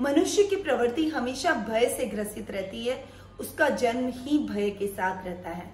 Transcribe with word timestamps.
मनुष्य 0.00 0.42
की 0.42 0.56
प्रवृत्ति 0.56 1.08
हमेशा 1.08 1.52
भय 1.68 1.88
से 1.88 2.06
ग्रसित 2.06 2.50
रहती 2.50 2.84
है, 2.86 3.04
उसका 3.40 3.68
जन्म 3.68 4.10
ही 4.14 4.38
भय 4.46 4.70
के 4.70 4.86
साथ 4.86 5.26
रहता 5.26 5.50
है। 5.50 5.70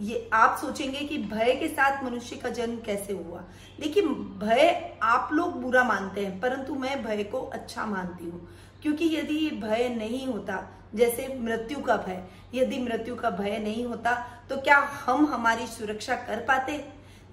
ये 0.00 0.28
आप 0.32 0.56
सोचेंगे 0.60 0.98
कि 0.98 1.18
भय 1.24 1.52
के 1.52 1.68
साथ 1.68 2.02
मनुष्य 2.04 2.36
का 2.36 2.48
जन्म 2.48 2.76
कैसे 2.76 3.12
हुआ? 3.12 3.42
देखिए, 3.80 4.02
भय 4.02 4.98
आप 5.02 5.30
लोग 5.32 5.60
बुरा 5.62 5.84
मानते 5.84 6.24
हैं, 6.24 6.38
परंतु 6.40 6.74
मैं 6.74 7.02
भय 7.04 7.22
को 7.24 7.40
अच्छा 7.40 7.86
मानती 7.86 8.24
हूँ। 8.24 8.48
क्योंकि 8.82 9.04
यदि 9.16 9.34
ये 9.34 9.50
भय 9.60 9.88
नहीं 9.88 10.26
होता, 10.26 10.62
जैसे 10.94 11.28
मृत्यु 11.40 11.80
का 11.80 11.96
भय, 11.96 12.22
यदि 12.54 12.78
मृत्यु 12.78 13.14
का 13.16 13.30
भय 13.30 13.58
नहीं 13.58 13.84
होता 13.84 14.12
तो 14.48 14.56
क्या 14.56 14.76
हम 15.06 15.26
हमारी 15.26 15.66
सुरक्षा 15.66 16.14
कर 16.16 16.40
पाते? 16.40 16.84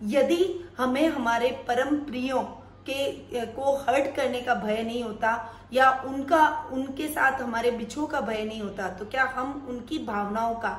यदि 0.03 0.69
हमें 0.77 1.07
हमारे 1.07 1.49
परम 1.67 1.95
प्रियो 1.97 2.39
के, 2.81 3.45
को 3.45 3.75
हर्ट 3.77 4.15
करने 4.15 4.41
का 4.41 4.53
भय 4.55 4.81
नहीं 4.83 5.03
होता 5.03 5.33
या 5.73 5.91
उनका, 6.05 6.69
उनके 6.71 7.07
साथ 7.07 7.41
हमारे 7.41 7.71
बिछो 7.71 8.05
का 8.05 8.21
भय 8.21 8.43
नहीं 8.43 8.61
होता 8.61 8.89
तो 8.89 9.05
क्या 9.05 9.23
हम 9.35 9.65
उनकी 9.69 9.99
भावनाओं 9.99 10.55
का 10.55 10.73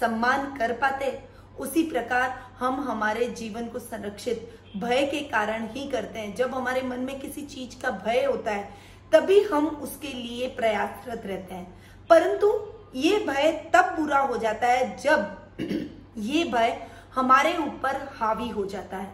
सम्मान 0.00 0.56
कर 0.56 0.72
पाते? 0.72 1.22
उसी 1.58 1.82
प्रकार 1.82 2.38
हम 2.58 2.80
हमारे 2.80 3.26
जीवन 3.28 3.68
को 3.68 3.78
संरक्षित 3.78 4.58
भय 4.76 5.06
के 5.06 5.20
कारण 5.20 5.66
ही 5.68 5.88
करते 5.90 6.18
हैं। 6.18 6.34
जब 6.36 6.54
हमारे 6.54 6.82
मन 6.82 7.00
में 7.00 7.20
किसी 7.20 7.42
चीज़ 7.42 7.82
का 7.82 7.90
भय 7.90 8.24
होता 8.24 8.50
है, 8.50 8.70
तभी 9.12 9.42
हम 9.42 9.66
उसके 9.66 10.08
लिए 10.08 10.48
प्रयासरत 10.48 11.22
रहते 11.26 11.54
हैं। 11.54 11.74
परंतु 12.10 12.52
ये 12.94 13.18
भय 13.18 13.70
तब 13.74 13.94
बुरा 13.98 14.18
हो 14.18 14.36
जाता 14.36 14.66
है 14.66 14.96
जब 14.96 15.36
ये 16.18 16.44
भय 16.44 16.86
हमारे 17.14 17.56
ऊपर 17.56 18.08
हावी 18.20 18.48
हो 18.48 18.64
जाता 18.66 18.96
है 18.96 19.12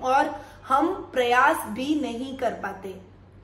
और 0.00 0.40
हम 0.68 0.94
प्रयास 1.12 1.56
भी 1.68 1.94
नहीं 2.00 2.36
कर 2.38 2.52
पाते। 2.52 2.88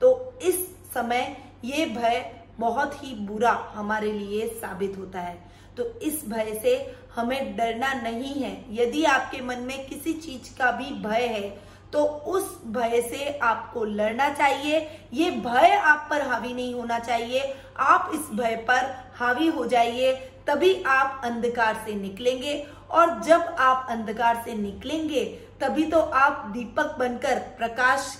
तो 0.01 0.39
इस 0.41 0.78
समय 0.93 1.35
ये 1.65 1.85
भय 1.85 2.25
बहुत 2.59 3.03
ही 3.03 3.13
बुरा 3.15 3.51
हमारे 3.75 4.11
लिए 4.11 4.47
साबित 4.51 4.97
होता 4.97 5.19
है। 5.19 5.37
तो 5.77 5.83
इस 5.99 6.21
भय 6.27 6.59
से 6.63 6.75
हमें 7.15 7.55
डरना 7.57 7.93
नहीं 7.93 8.33
है। 8.33 8.53
यदि 8.75 9.03
आपके 9.05 9.41
मन 9.41 9.59
में 9.59 9.85
किसी 9.87 10.13
चीज़ 10.13 10.57
का 10.57 10.71
भी 10.71 10.91
भय 11.03 11.25
है 11.27 11.49
तो 11.93 12.03
उस 12.05 12.57
भय 12.67 13.01
से 13.01 13.37
आपको 13.37 13.83
लड़ना 13.83 14.29
चाहिए। 14.29 14.79
ये 15.13 15.29
भय 15.31 15.71
आप 15.75 16.07
पर 16.09 16.21
हावी 16.21 16.53
नहीं 16.53 16.73
होना 16.73 16.99
चाहिए। 16.99 17.55
आप 17.77 18.11
इस 18.13 18.29
भय 18.33 18.55
पर 18.67 18.93
हावी 19.15 19.47
हो 19.47 19.65
जाइए, 19.65 20.13
तभी 20.47 20.73
आप 20.87 21.21
अंधकार 21.23 21.81
से 21.85 21.95
निकलेंगे। 21.95 22.65
और 22.89 23.19
जब 23.21 23.55
आप 23.59 23.87
अंधकार 23.89 24.41
से 24.45 24.53
निकलेंगे, 24.53 25.25
तभी 25.61 25.83
तो 25.83 25.99
आप 25.99 26.45
दीपक 26.53 26.95
बनकर 26.99 27.39
प्रकाश 27.57 28.15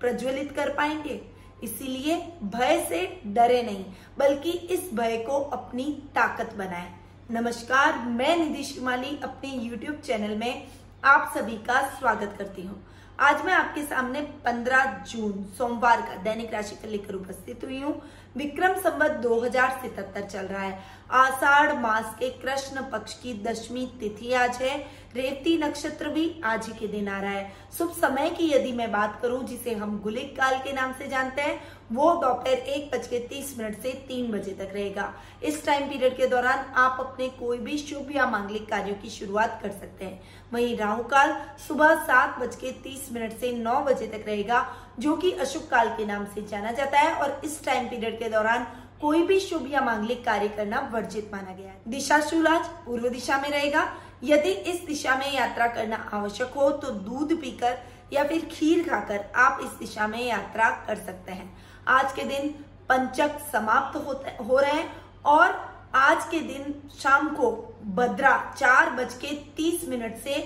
प्रज्वलित 0.00 0.52
कर 0.52 0.70
पाएँगे। 0.70 1.20
इसीलिए 1.62 2.16
भय 2.42 2.84
से 2.88 3.00
डरे 3.26 3.62
नहीं, 3.62 3.84
बल्कि 4.18 4.50
इस 4.50 4.88
भय 4.94 5.16
को 5.18 5.38
अपनी 5.52 5.84
ताकत 6.14 6.54
बनाए। 6.54 6.88
नमस्कार, 7.30 7.98
मैं 7.98 8.36
निधि 8.36 8.64
श्रीमाली 8.64 9.18
अपने 9.22 9.50
YouTube 9.60 10.00
चैनल 10.06 10.36
में 10.36 10.66
आप 11.04 11.32
सभी 11.36 11.56
का 11.58 11.80
स्वागत 11.98 12.34
करती 12.38 12.62
हूँ। 12.62 12.82
आज 13.20 13.44
मैं 13.44 13.52
आपके 13.52 13.82
सामने 13.82 14.20
15 14.44 14.84
जून, 15.08 15.44
सोमवार 15.58 16.00
का 16.02 16.16
दैनिक 16.22 16.52
राशि 16.54 16.76
का 16.76 16.88
लेकर 16.88 17.14
उपस्थित 17.14 17.64
हुई 17.64 17.80
हूँ। 17.80 17.94
विक्रम 18.36 18.74
संवत 18.80 19.10
दो 19.22 19.40
हज़ार 19.40 20.22
चल 20.22 20.46
रहा 20.46 20.62
है। 20.62 20.78
आषाढ़ 21.10 21.72
मास 21.78 22.14
के 22.18 22.28
कृष्ण 22.32 22.82
पक्ष 22.82 23.14
की 23.14 23.32
दशमी 23.44 23.86
तिथि 24.00 24.32
आज 24.34 24.56
है। 24.56 24.76
रेवती 25.16 25.56
नक्षत्र 25.58 26.08
भी 26.08 26.24
आज 26.44 26.66
ही 26.66 26.72
के 26.72 26.86
दिन 26.88 27.08
आ 27.08 27.20
रहा 27.20 27.30
है। 27.30 27.52
शुभ 27.78 27.90
समय 27.92 28.30
की 28.30 28.48
यदि 28.50 28.72
मैं 28.72 28.90
बात 28.92 29.18
करूँ, 29.22 29.42
जिसे 29.44 29.74
हम 29.74 29.98
गुलिक 30.00 30.34
काल 30.36 30.58
के 30.58 30.72
नाम 30.72 30.92
से 30.92 31.08
जानते 31.08 31.42
हैं, 31.42 31.58
वो 31.92 32.12
दोपहर 32.14 32.54
एक 32.54 32.90
बज 32.94 33.06
के 33.06 33.18
तीस 33.28 33.54
मिनट 33.58 33.82
से 33.82 33.92
तीन 34.08 34.30
बजे 34.32 34.52
तक 34.52 34.72
रहेगा। 34.74 35.12
इस 35.42 35.64
टाइम 35.66 35.88
पीरियड 35.88 36.16
के 36.16 36.26
दौरान 36.26 36.64
आप 36.76 36.96
अपने 37.00 37.28
कोई 37.38 37.58
भी 37.58 37.78
शुभ 37.78 38.16
या 38.16 38.26
मांगलिक 38.26 38.68
कार्यों 38.68 38.94
की 38.94 39.10
शुरुआत 39.10 39.58
कर 39.62 39.70
सकते 39.70 40.04
हैं। 40.04 40.20
वहीं 40.52 40.76
राहु 40.76 41.02
काल 41.04 41.36
सुबह 41.68 41.94
सात 42.04 42.38
बज 42.40 42.56
के 42.56 42.70
तीस 42.82 43.08
मिनट 43.12 43.38
से 43.40 43.52
नौ 43.52 43.80
बजे 43.82 44.06
तक 44.06 44.24
रहेगा। 44.26 44.66
जो 44.98 45.16
कि 45.16 45.30
अशुभ 45.32 45.62
काल 45.62 45.88
के 45.96 46.04
नाम 46.06 46.24
से 46.24 46.42
जाना 46.42 46.72
जाता 46.72 46.98
है 46.98 47.14
और 47.14 47.40
इस 47.44 47.64
टाइम 47.64 47.88
पीरियड 47.88 48.18
के 48.18 48.28
दौरान 48.28 48.66
कोई 49.00 49.22
भी 49.22 49.38
शुभ 49.40 49.66
या 49.72 49.80
मांगलिक 49.80 50.24
कार्य 50.24 50.48
करना 50.48 50.80
वर्जित 50.92 51.30
माना 51.32 51.52
गया 51.52 51.70
है। 51.70 51.80
दिशा 51.88 52.20
सूरज 52.20 52.66
पूर्व 52.84 53.08
दिशा 53.08 53.38
में 53.38 53.48
रहेगा। 53.50 53.86
यदि 54.24 54.50
इस 54.50 54.84
दिशा 54.86 55.16
में 55.16 55.32
यात्रा 55.34 55.66
करना 55.68 55.96
आवश्यक 56.12 56.52
हो 56.56 56.70
तो 56.72 56.90
दूध 56.90 57.40
पीकर 57.40 57.78
या 58.12 58.24
फिर 58.24 58.44
खीर 58.52 58.88
खाकर 58.88 59.24
आप 59.36 59.60
इस 59.62 59.70
दिशा 59.78 60.06
में 60.06 60.24
यात्रा 60.26 60.70
कर 60.86 60.96
सकते 60.96 61.32
हैं। 61.32 61.52
आज 61.88 62.12
के 62.12 62.24
दिन 62.24 62.48
पंचक 62.88 63.38
समाप्त 63.52 63.96
होते, 64.06 64.44
हो 64.44 64.58
रहे 64.58 64.72
हैं 64.72 64.90
और 65.24 65.60
आज 65.94 66.24
के 66.24 66.40
दिन 66.40 66.74
शाम 66.98 67.28
को 67.28 67.50
भद्रा 67.86 68.38
चार 68.58 68.90
बज 68.90 69.14
के 69.14 69.34
तीस 69.56 69.88
मिनट 69.88 70.16
से 70.16 70.38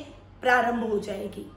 प्रारंभ 0.43 0.91
हो 0.91 0.99
जाएगी। 0.99 1.51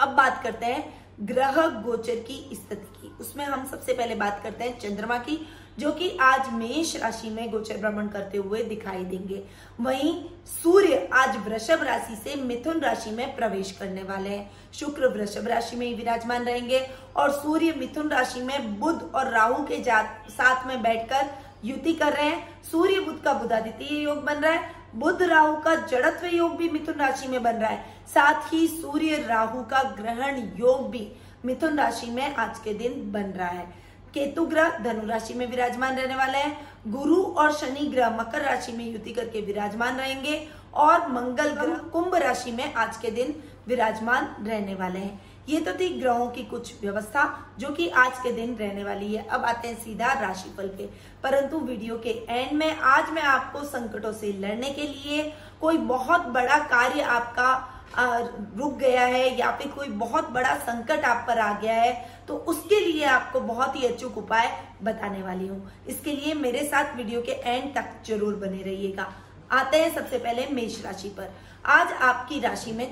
अब 0.00 0.08
बात 0.08 0.42
करते 0.42 0.66
हैं 0.66 0.99
ग्रह 1.20 1.66
गोचर 1.82 2.16
की 2.16 2.48
स्थिति 2.52 2.98
की। 3.00 3.16
उसमें 3.20 3.44
हम 3.44 3.66
सबसे 3.66 3.92
पहले 3.92 4.14
बात 4.14 4.40
करते 4.42 4.64
हैं 4.64 4.78
चंद्रमा 4.78 5.18
की, 5.18 5.38
जो 5.78 5.90
कि 5.92 6.16
आज 6.20 6.52
मेष 6.52 6.94
राशि 6.96 7.30
में 7.30 7.50
गोचर 7.50 7.76
भ्रमण 7.76 8.08
करते 8.08 8.38
हुए 8.38 8.62
दिखाई 8.62 9.04
देंगे। 9.04 9.42
वहीं 9.80 10.14
सूर्य 10.46 11.08
आज 11.12 11.36
वृषभ 11.46 11.82
राशि 11.82 12.16
से 12.16 12.34
मिथुन 12.36 12.80
राशि 12.80 13.10
में 13.10 13.36
प्रवेश 13.36 13.72
करने 13.72 14.02
वाले 14.02 14.30
हैं। 14.30 14.50
शुक्र 14.74 15.08
वृषभ 15.08 15.46
राशि 15.48 15.76
में 15.76 15.94
विराजमान 15.96 16.44
रहेंगे 16.44 16.86
और 17.16 17.30
सूर्य 17.32 17.74
मिथुन 17.78 18.08
राशि 18.08 18.42
में 18.42 18.78
बुध 18.80 19.10
और 19.14 19.30
राहु 19.30 19.62
के 19.64 19.82
साथ 19.82 20.66
में 20.66 20.82
बैठकर 20.82 21.30
युति 21.64 21.92
कर 21.92 22.12
रहे 22.12 22.28
हैं। 22.28 22.62
सूर्य 22.62 23.00
बुद्ध 23.00 23.20
का 23.22 23.32
बुधादित्य 23.32 23.94
योग 23.94 24.22
बन 24.24 24.34
रहा 24.34 24.52
है। 24.52 24.79
बुध 24.94 25.22
राहु 25.22 25.56
का 25.56 25.74
जड़त्व 25.86 26.26
योग 26.26 26.56
भी 26.56 26.68
मिथुन 26.68 26.94
राशि 26.94 27.28
में 27.28 27.42
बन 27.42 27.52
रहा 27.52 27.70
है। 27.70 27.84
साथ 28.06 28.52
ही 28.52 28.66
सूर्य 28.68 29.16
राहु 29.28 29.62
का 29.62 29.82
ग्रहण 29.82 30.38
योग 30.58 30.90
भी 30.90 31.06
मिथुन 31.44 31.78
राशि 31.78 32.10
में 32.10 32.34
आज 32.34 32.58
के 32.58 32.74
दिन 32.74 33.12
बन 33.12 33.30
रहा 33.30 33.48
है। 33.48 33.66
केतु 34.14 34.44
ग्रह 34.46 34.78
धनु 34.78 35.06
राशि 35.06 35.34
में 35.34 35.46
विराजमान 35.46 35.96
रहने 35.96 36.14
वाले 36.14 36.38
हैं। 36.38 36.56
गुरु 36.88 37.22
और 37.22 37.52
शनि 37.52 37.86
ग्रह 37.86 38.10
मकर 38.10 38.42
राशि 38.42 38.72
में 38.72 38.84
युति 38.92 39.10
करके 39.10 39.40
विराजमान 39.40 39.96
रहेंगे 39.96 40.48
और 40.74 41.08
मंगल 41.12 41.50
ग्रह 41.50 41.76
कुंभ 41.92 42.14
राशि 42.14 42.52
में 42.52 42.72
आज 42.74 42.96
के 42.96 43.10
दिन 43.10 43.34
विराजमान 43.68 44.34
रहने 44.42 44.74
वाले 44.74 44.98
हैं। 44.98 45.29
ये 45.50 45.60
तो 45.60 45.72
थी 45.74 45.88
ग्रहों 45.90 46.26
की 46.30 46.42
कुछ 46.44 46.72
व्यवस्था, 46.80 47.22
जो 47.58 47.70
कि 47.70 47.88
आज 47.88 48.18
के 48.22 48.32
दिन 48.32 48.54
रहने 48.56 48.84
वाली 48.84 49.14
है। 49.14 49.26
अब 49.28 49.44
आते 49.44 49.68
हैं 49.68 49.78
सीधा 49.78 50.12
राशिफल 50.20 50.68
पे। 50.68 50.88
परंतु 51.22 51.58
वीडियो 51.60 51.98
के 51.98 52.10
एंड 52.28 52.52
में 52.58 52.76
आज 52.76 53.10
मैं 53.10 53.22
आपको 53.24 53.64
संकटों 53.66 54.12
से 54.12 54.32
लड़ने 54.40 54.70
के 54.70 54.82
लिए 54.84 55.22
कोई 55.60 55.78
बहुत 55.88 56.26
बड़ा 56.28 56.58
कार्य 56.68 57.02
आपका 57.10 57.52
रुक 57.98 58.76
गया 58.78 59.04
है, 59.04 59.38
या 59.38 59.50
फिर 59.52 59.68
कोई 59.68 59.88
बहुत 59.98 60.28
बड़ा 60.30 60.54
संकट 60.58 61.04
आप 61.04 61.24
पर 61.28 61.38
आ 61.38 61.52
गया 61.60 61.74
है 61.74 61.92
तो 62.28 62.36
उसके 62.48 62.78
लिए 62.82 63.04
आपको 63.06 63.40
बहुत 63.42 63.76
ही 63.76 63.86
अचूक 63.86 64.18
उपाय 64.18 64.50
बताने 64.82 65.22
वाली 65.22 65.46
हूँ। 65.48 65.70
इसके 65.88 66.12
लिए 66.12 66.34
मेरे 66.36 66.64
साथ 66.64 66.96
वीडियो 66.96 67.22
के 67.22 67.32
एंड 67.32 67.74
तक 67.74 67.92
ज़रूर 68.06 68.34
बने 68.36 68.62
रहिएगा। 68.62 69.12
आते 69.52 69.76
हैं 69.76 69.94
सबसे 69.94 70.18
पहले 70.18 70.46
मेष 70.52 70.84
राशि 70.84 71.08
पर। 71.08 71.32
आज 71.68 71.92
आपकी 72.02 72.40
राशि 72.40 72.72
में 72.72 72.86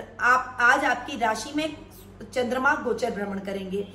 आप, 0.00 0.58
आज 0.60 0.84
आपकी 0.84 1.18
राशि 1.18 1.52
में 1.56 1.76
चंद्रमा 2.34 2.74
गोचर 2.74 3.10
भ्रमण 3.10 3.38
करेंगे। 3.38 3.88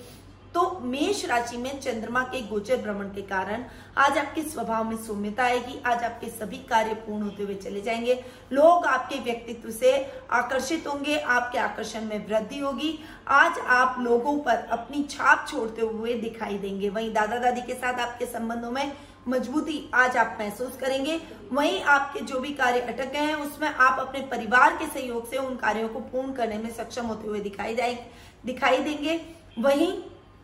तो 0.53 0.79
मेष 0.79 1.25
राशि 1.25 1.57
में 1.57 1.79
चंद्रमा 1.79 2.23
के 2.23 2.41
गोचर 2.41 2.77
भ्रमण 2.77 3.05
के 3.05 3.21
कारण 3.21 3.63
आज 3.97 4.17
आपके 4.17 4.41
स्वभाव 4.41 4.83
में 4.83 4.97
सौम्यता 4.97 5.43
आएगी। 5.43 5.83
आज 5.85 6.03
आपके 6.03 6.27
सभी 6.27 6.57
कार्य 6.57 6.93
पूर्ण 6.93 7.23
होते 7.23 7.43
हुए 7.43 7.55
चले 7.55 7.81
जाएँगे। 7.81 8.25
लोग 8.53 8.85
आपके 8.85 9.19
व्यक्तित्व 9.19 9.71
से 9.71 10.11
आकर्षित 10.31 10.87
होंगे, 10.87 11.17
आपके 11.17 11.57
आकर्षण 11.57 12.01
में 12.01 12.27
वृद्धि 12.27 12.59
होगी। 12.59 12.99
आज 13.27 13.59
आप 13.59 13.95
लोगों 13.99 14.39
पर 14.39 14.55
अपनी 14.55 15.03
छाप 15.03 15.47
छोड़ते 15.49 15.81
हुए 15.81 16.13
दिखाई 16.13 16.57
देंगे। 16.57 16.89
वहीं 16.89 17.13
दादा 17.13 17.37
दादी 17.37 17.61
के 17.61 17.73
साथ 17.73 17.99
आपके 17.99 18.25
संबंधों 18.25 18.71
में 18.71 18.93
मजबूती 19.27 19.89
आज 19.93 20.17
आप 20.17 20.37
महसूस 20.39 20.77
करेंगे। 20.77 21.19
वहीं 21.53 21.81
आपके 21.83 22.19
जो 22.19 22.39
भी 22.39 22.53
कार्य 22.53 22.79
अटक 22.81 23.11
गए 23.13 23.19
हैं, 23.19 23.35
उसमें 23.35 23.67
आप 23.67 23.99
अपने 23.99 24.19
परिवार 24.21 24.75
के 24.75 24.85
सहयोग 24.85 25.29
से 25.29 25.37
उन 25.37 25.55
कार्यों 25.55 25.87
को 25.89 25.99
पूर्ण 26.01 26.33
करने 26.33 26.57
में 26.57 26.69
सक्षम 26.69 27.05
होते 27.05 27.27
हुए 27.27 27.39
दिखाई 27.39 27.75
जाए, 27.75 27.97
दिखाई 28.45 28.77
देंगे। 28.77 29.19
वहीं 29.59 29.97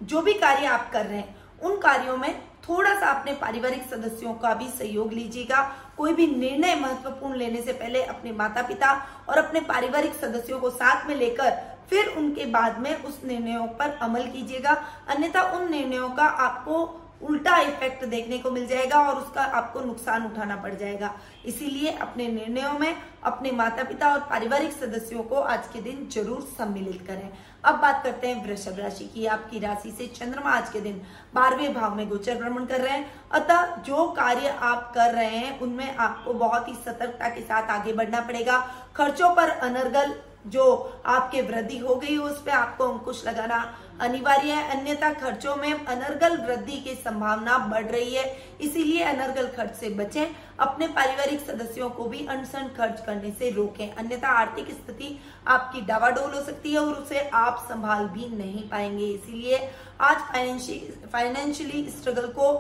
जो 0.04 0.22
भी 0.22 0.34
कार्य 0.34 0.66
आप 0.66 0.92
कर 0.92 1.06
रहे 1.06 1.18
हैं, 1.18 1.36
उन 1.62 1.78
कार्यों 1.78 2.18
में 2.18 2.42
थोड़ा 2.70 2.94
सा 3.00 3.08
अपने 3.10 3.34
पारिवारिक 3.34 3.84
सदस्यों 3.84 4.34
का 4.34 4.54
भी 4.54 4.68
सहयोग 4.70 5.14
लीजिएगा। 5.14 5.62
कोई 5.98 6.14
भी 6.14 6.28
निर्णय 6.28 6.76
महत्वपूर्ण 6.76 7.36
लेने 7.36 7.62
से 7.62 7.74
पहले 7.74 8.04
अपने 8.04 8.32
माता 8.32 8.62
पिता 8.62 8.92
और 9.30 9.38
अपने 9.38 9.60
पारिवारिक 9.62 10.14
सदस्यों 10.14 10.60
को 10.60 10.70
साथ 10.70 11.08
में 11.08 11.16
लेकर 11.16 11.52
फिर 11.90 12.08
उनके 12.08 12.46
बाद 12.46 12.80
में 12.80 13.04
उस 13.04 13.20
निर्णयों 13.24 13.68
पर 13.70 13.98
अमल 14.02 14.28
कीजिएगा। 14.28 14.74
अन्यथा 15.08 15.42
उन 15.52 15.70
निर्णयों 15.72 16.10
का 16.10 16.24
आपको 16.24 16.86
उल्टा 17.24 17.58
इफ़ेक्ट 17.60 18.04
देखने 18.06 18.38
को 18.38 18.52
मिल 18.52 18.68
जाएगा 18.68 19.00
और 19.02 19.16
उसका 19.16 19.42
आपको 19.54 19.82
नुकसान 19.82 20.26
उठाना 20.26 20.56
पड़ 20.56 20.74
जाएगा। 20.74 21.14
इसीलिए 21.46 21.92
अपने 21.98 22.28
निर्णयों 22.28 22.78
में 22.80 22.96
अपने 23.24 23.52
माता 23.52 23.84
पिता 23.84 24.10
और 24.10 24.20
पारिवारिक 24.30 24.72
सदस्यों 24.72 25.24
को 25.24 25.36
आज 25.36 25.68
के 25.68 25.82
दिन 25.82 26.08
ज़रूर 26.14 26.42
सम्मिलित 26.58 27.06
करें। 27.08 27.30
अब 27.64 27.76
बात 27.76 28.04
करते 28.04 28.28
हैं 28.28 28.46
वृषभ 28.46 28.80
राशि 28.80 29.06
की। 29.06 29.26
आपकी 29.28 29.60
राशि 29.60 29.92
से 29.92 30.08
चंद्रमा 30.10 30.52
आज 30.52 30.70
के 30.70 30.80
दिन 30.82 31.02
बारहवें 31.36 31.74
भाव 31.74 31.96
में 31.96 32.08
गोचर 32.10 32.38
भ्रमण 32.38 32.66
कर 32.66 32.82
रहे 32.82 32.92
हैं। 32.92 33.12
अतः 33.32 33.76
जो 33.78 34.08
कार्य 34.12 34.50
आप 34.62 34.92
कर 34.96 35.14
रहे 35.14 35.38
हैं, 35.38 35.60
उनमें 35.60 35.96
आपको 35.98 36.34
बहुत 36.36 36.68
ही 36.68 36.74
सतर्कता 36.76 37.30
के 37.30 37.42
साथ 37.42 37.72
आगे 37.72 37.94
बढ़ना 37.94 38.22
पड़ेगा। 38.22 38.60
खर्चों 38.96 39.34
पर 39.36 39.50
अनर्गल 39.50 40.16
जो 40.46 40.64
आपके 41.06 41.42
वृद्धि 41.42 41.78
हो 41.78 41.96
गई 41.96 42.18
उस 42.20 42.42
पर 42.44 42.52
आपको 42.52 42.88
अंकुश 42.88 43.26
लगाना 43.28 43.58
अनिवार्य 44.02 44.52
है। 44.52 44.70
अन्यथा 44.72 45.12
खर्चों 45.14 45.56
में 45.56 45.74
अनर्गल 45.74 46.38
वृद्धि 46.38 46.78
की 46.78 46.96
संभावना 46.96 47.58
बढ़ 47.68 47.86
रही 47.86 48.14
है। 48.16 48.26
इसीलिए 48.62 49.04
अनर्गल 49.04 49.48
खर्च 49.48 49.76
से 49.76 49.90
बचें। 49.90 50.36
अपने 50.60 50.88
पारिवारिक 50.90 51.40
सदस्यों 51.42 51.90
को 51.90 52.06
भी 52.06 52.26
अनसन 52.28 52.68
खर्च 52.78 53.04
करने 53.06 53.32
से 53.40 53.50
रोकें। 53.52 53.90
अन्यथा 53.90 54.30
आर्थिक 54.32 54.72
स्थिति 54.72 55.18
आपकी 55.48 55.82
डावाडोल 55.82 56.34
हो 56.34 56.42
सकती 56.42 56.74
है 56.74 56.80
और 56.80 56.94
उसे 56.94 57.28
आप 57.34 57.66
संभाल 57.70 58.08
भी 58.10 58.28
नहीं 58.36 58.68
पाएँगे। 58.70 59.06
इसीलिए 59.06 59.70
आज 60.02 60.18
फाइनेंशियली 61.14 61.90
स्ट्रगल 61.92 62.28
को 62.30 62.54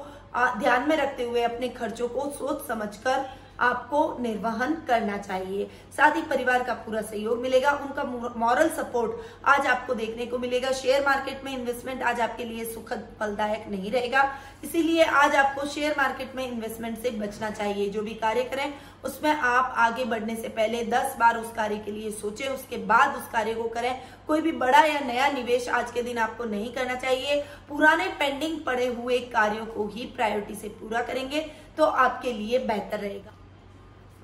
ध्यान 0.59 0.87
में 0.89 0.95
रखते 0.97 1.23
हुए 1.23 1.41
अपने 1.43 1.67
खर्चों 1.69 2.07
को 2.07 2.29
सोच 2.31 2.67
समझकर 2.67 3.25
आपको 3.59 4.17
निर्वहन 4.19 4.73
करना 4.87 5.17
चाहिए। 5.17 5.69
साथ 5.97 6.15
ही 6.15 6.21
परिवार 6.23 6.63
का 6.63 6.73
पूरा 6.75 7.01
सहयोग 7.01 7.41
मिलेगा, 7.41 7.71
उनका 7.73 8.03
मॉरल 8.37 8.69
सपोर्ट 8.71 9.45
आज 9.45 9.67
आपको 9.67 9.93
देखने 9.93 10.25
को 10.25 10.37
मिलेगा। 10.37 10.71
शेयर 10.73 11.05
मार्केट 11.05 11.43
में 11.45 11.51
इन्वेस्टमेंट 11.53 12.01
आज 12.03 12.21
आपके 12.21 12.43
लिए 12.43 12.65
सुखद, 12.65 13.07
फलदायक 13.19 13.67
नहीं 13.69 13.91
रहेगा। 13.91 14.23
इसीलिए 14.63 15.03
आज 15.03 15.35
आपको 15.35 15.67
शेयर 15.67 15.95
मार्केट 15.97 16.35
में 16.35 16.47
इन्वेस्टमेंट 16.47 16.97
से 16.99 17.09
बचना 17.11 17.49
चाहिए। 17.51 17.89
जो 17.89 18.01
भी 18.01 18.13
कार्य 18.15 18.43
करें, 18.43 18.73
उसमें 19.03 19.31
आप 19.31 19.73
आगे 19.77 20.05
बढ़ने 20.05 20.35
से 20.35 20.47
पहले 20.49 20.83
दस 20.85 21.15
बार 21.19 21.37
उस 21.37 21.51
कार्य 21.51 21.77
के 21.77 21.91
लिए 21.91 22.11
सोचें, 22.11 22.47
उसके 22.47 22.77
बाद 22.85 23.15
उस 23.15 23.27
कार्य 23.29 23.53
को 23.53 23.67
करें। 23.69 23.99
कोई 24.27 24.41
भी 24.41 24.51
बड़ा 24.53 24.79
या 24.79 24.99
नया 24.99 25.29
निवेश 25.31 25.67
आज 25.69 25.91
के 25.91 26.03
दिन 26.03 26.17
आपको 26.17 26.43
नहीं 26.45 26.73
करना 26.73 26.95
चाहिए। 26.95 27.41
पुराने 27.69 28.07
पेंडिंग 28.19 28.59
पड़े 28.65 28.87
हुए 28.87 29.19
कार्यों 29.33 29.65
को 29.65 29.87
ही 29.87 30.05
प्रायोरिटी 30.15 30.55
से 30.55 30.67
पूरा 30.71 31.01
करेंगे 31.03 31.45
तो 31.77 31.83
आपके 31.85 32.33
लिए 32.33 32.59
बेहतर 32.59 32.99
रहेगा। 32.99 33.31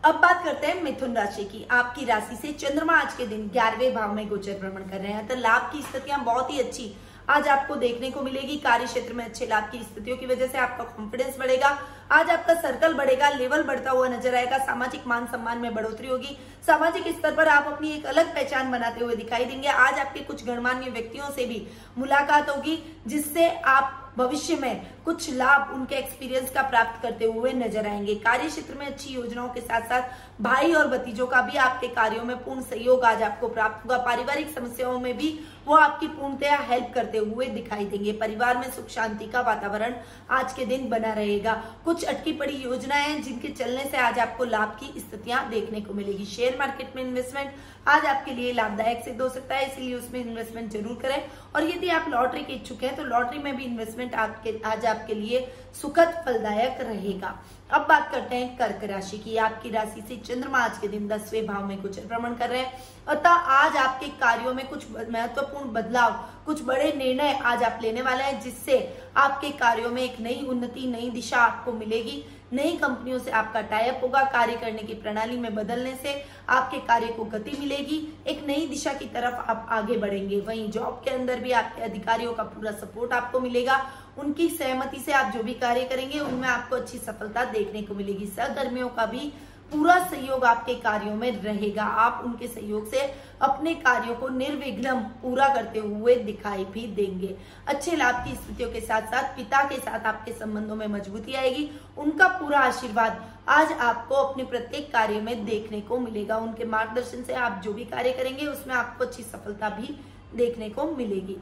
अब 0.04 0.16
बात 0.16 0.44
करते 0.44 0.68
हैं 0.68 0.82
मिथुन 0.84 1.16
राशि 1.16 1.44
की। 1.44 1.66
आपकी 1.72 2.06
राशि 2.06 2.36
से 2.36 2.52
चंद्रमा 2.54 2.94
आज 2.94 3.14
के 3.14 3.26
दिन 3.28 3.48
ग्यारहवें 3.54 3.94
भाव 3.96 4.14
में 4.16 4.28
गोचर 4.30 4.54
भ्रमण 4.60 4.90
कर 4.90 4.98
रहे 4.98 5.12
हैं। 5.14 5.28
तो 5.28 5.36
लाभ 5.36 5.70
की 5.72 5.82
स्थितियाँ 5.82 6.24
बहुत 6.26 6.52
ही 6.52 6.60
अच्छी 6.60 6.92
आज 7.30 7.48
आपको 7.48 7.76
देखने 7.76 8.12
को 8.12 8.22
मिलेगी। 8.22 8.56
कार्य 8.58 8.86
क्षेत्र 8.86 9.14
में 9.14 9.24
अच्छे 9.26 9.46
लाभ 9.46 9.70
की 9.72 9.80
स्थितियों 9.80 10.18
की 10.18 10.26
वजह 10.26 10.48
से 10.48 10.58
आपका 10.58 10.84
कॉन्फिडेंस 10.86 11.38
बढ़ेगा। 11.40 11.78
आज 12.12 12.30
आपका 12.30 12.54
सर्कल 12.62 12.94
बढ़ेगा 12.94 13.30
लेवल 13.30 13.64
बढ़ता 13.64 13.92
हुआ 13.92 14.08
नज़र 14.08 14.36
आएगा। 14.36 14.58
सामाजिक 14.58 15.08
मान 15.08 15.26
सम्मान 15.28 15.58
में 15.58 15.74
बढ़ोतरी 15.76 16.08
होगी। 16.08 16.38
सामाजिक 16.68 17.08
स्तर 17.10 17.36
पर 17.36 17.48
आप 17.48 17.68
अपनी 17.68 17.92
एक 17.92 18.06
अलग 18.06 18.34
पहचान 18.36 18.72
बनाते 18.72 19.04
हुए 19.06 19.16
दिखाई 19.16 19.46
देंगे। 19.46 19.68
आज 19.68 20.00
आपके 20.00 20.20
कुछ 20.22 20.46
गणमान्य 20.46 20.90
व्यक्तियों 20.90 21.30
से 21.32 21.46
भी 21.46 21.66
मुलाकात 21.98 22.50
होगी, 22.50 22.84
जिससे 23.08 23.50
आप 23.50 23.96
भविष्य 24.18 24.56
में 24.56 24.99
कुछ 25.06 25.30
लाभ 25.34 25.74
उनके 25.74 25.96
एक्सपीरियंस 25.96 26.50
का 26.50 26.62
प्राप्त 26.64 27.02
करते 27.04 27.26
हुए 27.26 27.52
नज़र 27.54 27.88
आएँगे। 27.88 28.16
कार्य 28.18 28.48
क्षेत्र 28.48 28.76
में 28.76 28.86
अच्छी 28.86 29.14
योजनाओं 29.14 29.50
के 29.50 29.62
साथ 29.62 29.88
साथ 29.90 30.42
भाई 30.42 30.74
और 30.74 30.88
भतीजों 30.88 31.28
का 31.28 31.42
भी 31.42 31.58
आपके 31.60 31.88
कार्यों 31.90 32.24
में 32.24 32.36
पूर्ण 32.38 32.62
सहयोग 32.62 33.04
आज 33.04 33.24
आपको 33.24 33.48
प्राप्त 33.50 33.86
होगा। 33.86 33.98
पारिवारिक 34.04 34.50
समस्याओं 34.50 35.00
में 35.00 35.16
भी 35.18 35.40
वो 35.68 35.76
आपकी 35.76 36.08
पूर्णतया 36.10 36.58
हेल्प 36.60 36.92
करते 36.94 37.18
हुए 37.18 37.46
दिखाई 37.48 37.86
देंगे। 37.86 38.12
परिवार 38.20 38.58
में 38.58 38.70
सुख 38.72 38.88
शांति 38.90 39.26
का 39.28 39.42
वातावरण 39.42 39.94
आज 40.32 40.54
के 40.54 40.66
दिन 40.66 40.88
बना 40.90 41.14
रहेगा। 41.14 41.54
कुछ 41.86 42.04
अटकी 42.06 42.32
पड़ी 42.34 42.56
योजनाएँ 42.56 43.20
जिनके 43.20 43.48
चलने 43.50 43.84
से 43.86 43.98
आज 43.98 44.20
आपको 44.20 44.46
लाभ 44.46 44.78
की 44.80 45.00
स्थितियाँ 45.00 45.48
देखने 45.50 45.82
को 45.82 45.94
मिलेगी। 45.94 46.26
शेयर 46.28 46.58
मार्केट 46.60 46.96
में 46.96 47.04
इन्वेस्टमेंट 47.04 47.52
आज 47.88 48.06
आपके 48.06 48.34
लिए 48.34 48.54
लाभदायक 48.54 49.04
सिद्ध 49.04 49.22
हो 49.22 49.28
सकता 49.30 49.56
है, 49.56 49.68
इसीलिए 49.68 49.96
उसमें 49.96 50.20
इन्वेस्टमेंट 50.22 50.72
ज़रूर 50.72 51.00
करें। 51.02 51.24
और 51.56 51.70
यदि 51.70 51.90
आप 51.90 52.06
लॉटरी 52.10 52.44
के 52.44 52.54
इच्छुक 52.54 52.84
हैं 52.84 52.96
तो 52.96 53.04
लॉटरी 53.04 53.40
में 53.40 53.56
भी 53.56 53.64
इन्वेस्टमेंट 53.66 54.16
आपके 54.16 54.60
आज 54.66 54.86
आपके 54.90 55.14
लिए 55.14 55.48
सुखद 55.82 56.24
फलदायक 56.26 56.82
रहेगा। 56.82 57.36
अब 57.72 57.86
बात 57.90 58.10
करते 58.12 58.36
हैं 58.36 58.58
कर्क 58.58 58.84
राशि 58.84 59.18
की। 59.18 59.36
आपकी 59.38 59.70
राशि 59.70 60.02
से 60.02 60.16
चंद्रमा 60.18 60.60
आज 60.60 60.78
के 60.78 60.88
दिन 60.88 61.08
दसवें 61.08 61.46
भाव 61.48 61.66
में 61.66 61.82
गोचर 61.82 62.06
भ्रमण 62.06 62.34
कर 62.36 62.50
रहे 62.50 62.60
हैं। 62.60 62.80
अतः 63.08 63.30
आज 63.30 63.78
आपके 63.78 64.08
कार्यों 64.20 64.54
में 64.54 64.68
कुछ 64.68 64.86
महत्वपूर्ण 64.92 65.72
बदलाव, 65.72 66.12
कुछ 66.46 66.64
बड़े 66.64 66.92
निर्णय 66.98 67.40
आज 67.46 67.64
आप 67.64 67.80
लेने 67.82 68.02
वाले 68.02 68.24
हैं, 68.24 68.42
जिससे 68.42 68.78
आपके 69.18 69.50
कार्यों 69.50 69.90
में 69.90 70.02
एक 70.02 70.20
नई 70.20 70.46
उन्नति, 70.50 70.88
नई 70.88 71.10
दिशा 71.10 71.38
आपको 71.38 71.74
मिलेगी। 71.74 72.24
नई 72.54 72.78
कंपनियों 72.78 73.20
से 73.20 73.32
आपका 73.32 73.62
टाइप 73.62 74.00
होगा, 74.04 74.24
कार्य 74.24 74.56
करने 74.56 74.84
की 74.84 74.94
प्रणाली 74.94 75.38
में 75.40 75.54
बदलने 75.56 75.96
से 75.96 76.14
आपके 76.50 76.78
कार्य 76.78 77.08
को 77.08 77.24
गति 77.26 77.58
मिलेगी। 77.60 77.98
एक 78.28 78.46
नई 78.48 78.66
दिशा 78.68 78.94
की 78.94 79.06
तरफ़ 79.06 79.36
आप 79.50 79.68
आगे 79.70 79.98
बढ़ेंगे। 79.98 80.40
वहीं 80.40 80.70
जॉब 80.72 81.02
के 81.06 81.12
अंदर 81.12 81.40
भी 81.40 81.52
आपके 81.52 81.82
अधिकारियों 81.82 82.34
का 82.34 82.44
पूरा 82.44 82.72
सपोर्ट 82.72 83.14
आपको 83.14 83.40
मिलेगा। 83.40 83.80
उनकी 84.20 84.50
सहमति 84.50 85.00
से 85.00 85.12
आप 85.12 85.34
जो 85.34 85.44
भी 85.44 85.54
कार्य 85.54 85.84
करेंगे, 85.84 86.20
उनमें 86.20 86.48
आपको 86.48 86.76
अच्छी 86.76 86.98
सफलता 86.98 87.44
देखने 87.46 87.82
को 87.82 87.96
मिलेगी। 87.96 88.26
सहकर्मियों 88.26 88.90
का 88.90 89.06
भी 89.06 89.32
पूरा 89.72 89.98
सहयोग 90.00 90.44
आपके 90.46 90.74
कार्यों 90.76 91.16
में 91.16 91.42
रहेगा। 91.42 91.84
आप 91.84 92.22
उनके 92.26 92.48
सहयोग 92.48 92.90
से 92.92 93.02
अपने 93.42 93.74
कार्यों 93.76 94.16
को 94.16 94.28
निर्विघ्न 94.30 94.96
पूरा 95.22 95.48
करते 95.54 95.80
हुए 95.80 96.16
दिखाई 96.16 96.66
भी 96.66 96.86
देंगे। 96.88 97.36
अच्छे 97.68 97.96
लाभ 97.96 98.24
की 98.26 98.36
स्थितियों 98.36 98.70
के 98.72 98.82
साथ 98.82 99.02
साथ 99.02 99.36
पिता 99.36 99.64
के 99.64 99.76
साथ 99.76 100.08
आपके 100.08 100.32
संबंधों 100.32 100.76
में 100.76 100.88
मजबूती 100.88 101.34
आएगी। 101.34 101.70
उनका 101.98 102.28
पूरा 102.40 102.60
आशीर्वाद 102.60 103.24
आज 103.50 103.72
आपको 103.72 104.16
अपने 104.16 104.44
प्रत्येक 104.46 104.92
कार्य 104.94 105.22
में 105.22 105.46
देखने 105.46 105.82
को 105.82 106.00
मिलेगा। 106.00 106.38
उनके 106.38 106.66
मार्गदर्शन 106.66 107.24
से 107.24 107.34
आप 107.34 107.62
जो 107.64 107.74
भी 107.74 107.86
कार्य 107.86 108.12
करेंगे, 108.12 108.46
उसमें 108.46 108.76
आपको 108.76 109.06
अच्छी 109.06 109.24
सफलता 109.24 109.70
भी 109.70 109.96
देखने 110.36 110.70
को 110.70 110.84
मिलेगी। 110.92 111.38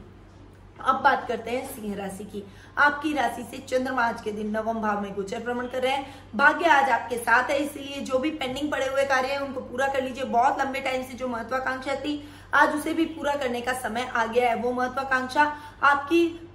अब 0.80 1.00
बात 1.02 1.26
करते 1.28 1.50
हैं 1.50 1.66
सिंह 1.66 1.94
राशि 1.96 2.24
की। 2.24 2.42
आपकी 2.78 3.12
राशि 3.12 3.42
से 3.42 3.58
चंद्रमा 3.58 4.02
आज 4.02 4.20
के 4.22 4.32
दिन 4.32 4.50
नवम 4.50 4.80
भाव 4.80 5.00
में 5.00 5.14
गोचर 5.14 5.42
भ्रमण 5.44 5.66
कर 5.66 5.82
रहे 5.82 5.92
हैं। 5.92 6.06
भाग्य 6.34 6.66
आज 6.66 6.90
आपके 6.90 7.16
साथ 7.16 7.50
है, 7.50 7.58
इसलिए 7.58 8.00
जो 8.00 8.18
भी 8.18 8.30
पेंडिंग 8.32 8.70
पड़े 8.70 8.86
हुए 8.86 9.04
कार्य 9.04 9.28
हैं, 9.28 9.38
उनको 9.38 9.60
पूरा 9.60 9.88
कर 9.88 10.02
लीजिए। 10.02 10.24
बहुत 10.24 10.60
लंबे 10.60 10.80
टाइम 10.80 11.02
से 11.02 11.14
जो 11.14 11.28
महत्वाकांक्षा 11.28 11.94
थी, 11.94 12.22
आज 12.54 12.74
उसे 12.74 12.94
भी 12.94 13.04
पूरा 13.06 13.34
करने 13.34 13.60
का 13.60 13.72
समय 13.72 14.10
आ 14.14 14.24
गया 14.26 14.50
है। 14.50 14.56
वो 14.56 14.72
महत्वाकांक्षा 14.72 15.52
आपकी 15.82 16.50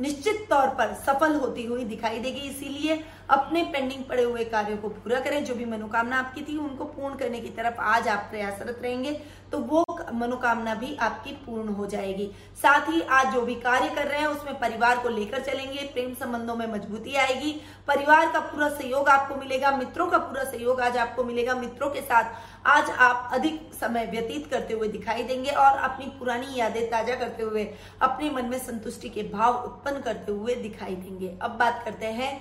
निश्चित 0.00 0.46
तौर 0.50 0.68
पर 0.68 0.94
सफल 1.06 1.34
होती 1.34 1.64
हुई 1.64 1.84
दिखाई 1.84 2.18
देगी। 2.18 2.40
इसीलिए 2.40 3.02
अपने 3.30 3.62
पेंडिंग 3.64 4.04
पड़े 4.04 4.22
हुए 4.22 4.44
कार्यों 4.46 4.76
को 4.78 4.88
पूरा 4.90 5.20
करें, 5.20 5.44
जो 5.44 5.54
भी 5.54 5.64
मनोकामना 5.66 6.18
आपकी 6.18 6.42
थी, 6.42 6.56
उनको 6.58 6.84
पूर्ण 6.86 7.14
करने 7.16 7.40
की 7.40 7.48
तरफ़ 7.52 7.80
आज 7.82 8.08
आप 8.08 8.26
प्रयासरत 8.30 8.80
रहेंगे 8.82 9.20
तो 9.52 9.58
वो 9.60 9.84
मनोकामना 10.14 10.74
भी 10.74 10.94
आपकी 10.98 11.32
पूर्ण 11.44 11.72
हो 11.74 11.86
जाएगी। 11.86 12.26
साथ 12.56 12.88
ही 12.88 13.00
आज 13.08 13.32
जो 13.34 13.40
भी 13.42 13.54
कार्य 13.56 13.88
कर 13.88 14.06
रहे 14.06 14.20
हैं, 14.20 14.26
उसमें 14.28 14.58
परिवार 14.60 14.98
को 14.98 15.08
लेकर 15.08 15.40
चलेंगे, 15.42 15.84
प्रेम 15.84 16.14
संबंधों 16.14 16.54
में 16.56 16.66
मजबूती 16.68 17.14
आएगी, 17.16 17.52
परिवार 17.88 18.30
का 18.32 18.40
पूरा 18.42 18.68
सहयोग 18.70 19.08
आपको 19.08 19.34
मिलेगा, 19.34 19.70
मित्रों 19.72 20.06
का 20.06 20.18
पूरा 20.18 20.44
सहयोग 20.44 20.80
आज 20.80 20.96
आपको 20.96 21.24
मिलेगा, 21.24 21.54
मित्रों 21.54 21.90
के 21.90 22.00
साथ 22.02 22.66
आज 22.66 22.90
आप 22.90 23.30
अधिक 23.34 23.60
समय 23.74 24.06
व्यतीत 24.06 24.50
करते 24.50 24.74
हुए 24.74 24.88
दिखाई 24.88 25.22
देंगे 25.22 25.50
और 25.50 25.78
अपनी 25.80 26.06
पुरानी 26.18 26.58
यादें 26.58 26.88
ताज़ा 26.90 27.14
करते 27.14 27.42
हुए, 27.42 27.64
अपने 28.02 28.30
मन 28.30 28.44
में 28.44 28.58
संतुष्टि 28.60 29.08
के 29.08 29.22
भाव 29.30 29.62
उत्पन्न 29.64 30.00
करते 30.00 30.32
हुए 30.32 30.54
दिखाई 30.56 30.96
देंगे। 30.96 31.32
अब 31.42 31.56
बात 31.58 31.82
करते 31.84 32.06
हैं 32.08 32.32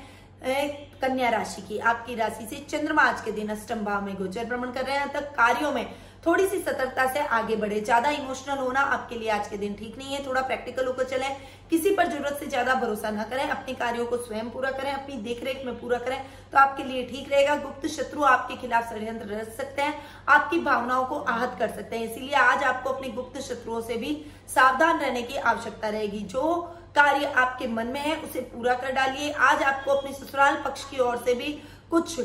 कन्या 0.43 1.29
राशि 1.29 1.62
की। 1.62 1.77
आपकी 1.79 2.15
राशि 2.15 2.45
से 2.45 2.55
चंद्रमा 2.69 3.01
आज 3.01 3.21
के 3.21 3.31
दिन 3.31 3.50
अष्टम 3.50 3.83
भाव 3.85 4.05
में 4.05 4.15
गोचर 4.15 4.45
भ्रमण 4.45 4.71
कर 4.71 4.85
रहे 4.85 4.97
हैं 4.97 5.12
तक 5.13 5.29
कार्यों 5.35 5.71
में 5.71 5.85
थोड़ी 6.25 6.47
सी 6.47 6.59
सतर्कता 6.59 7.05
से 7.13 7.19
आगे 7.29 7.55
बढ़े। 7.55 7.79
ज़्यादा 7.81 8.09
इमोशनल 8.12 8.57
होना 8.57 8.79
आपके 8.89 9.15
लिए 9.15 9.29
आज 9.29 9.47
के 9.47 9.57
दिन 9.57 9.73
ठीक 9.75 9.97
नहीं 9.97 10.13
है। 10.13 10.25
थोड़ा 10.27 10.41
प्रैक्टिकल 10.41 10.85
होकर 10.88 11.03
चले। 11.05 11.29
किसी 11.69 11.95
पर 11.95 12.07
ज़रूरत 12.07 12.38
से 12.39 12.45
ज़्यादा 12.45 12.73
भरोसा 12.75 13.09
ना 13.12 13.23
करें। 13.23 13.43
अपने 13.43 13.73
कार्यों 13.73 14.05
को 14.05 14.17
स्वयं 14.17 14.50
पूरा 14.50 14.71
करें। 14.71 14.91
अपनी 14.91 15.15
देखरेख 15.23 15.65
में 15.65 15.79
पूरा 15.79 15.97
करें 16.00 16.21
तो 16.51 16.57
आपके 16.57 16.83
लिए 16.83 17.03
ठीक 17.07 17.31
रहेगा। 17.31 17.55
गुप्त 17.57 17.88
शत्रु 17.89 18.23
आपके 18.25 18.55
खिलाफ 18.57 18.89
षड्यंत्र 18.89 19.27
रच 19.31 19.51
सकते 19.53 19.81
हैं। 19.81 19.95
आपकी 20.29 20.59
भावनाओं 20.62 21.05
को 21.05 21.19
आहत 21.19 21.55
कर 21.59 21.71
सकते 21.71 21.97
हैं। 21.97 22.05
इसीलिए 22.05 22.35
आज 22.35 22.63
आपको 22.65 22.89
अपने 22.89 23.09
गुप्त 23.12 23.39
शत्रुओं 23.41 23.81
से 23.81 23.97
भी 23.97 24.15
सावधान 24.50 25.00
रहने 25.00 25.21
की 25.21 25.35
आवश्यकता 25.38 25.89
रहेगी। 25.89 26.19
जो 26.21 26.77
कार्य 26.95 27.25
आपके 27.25 27.67
मन 27.67 27.88
में 27.88 28.00
है, 28.00 28.15
उसे 28.21 28.41
पूरा 28.41 28.73
कर 28.73 28.91
डालिए। 28.91 29.31
आज 29.31 29.63
आपको 29.63 29.91
अपने 29.91 30.12
ससुराल 30.13 30.62
पक्ष 30.65 30.83
की 30.89 31.00
ओर 31.00 31.17
से 31.17 31.33
भी 31.33 31.57
कुछ 31.93 32.19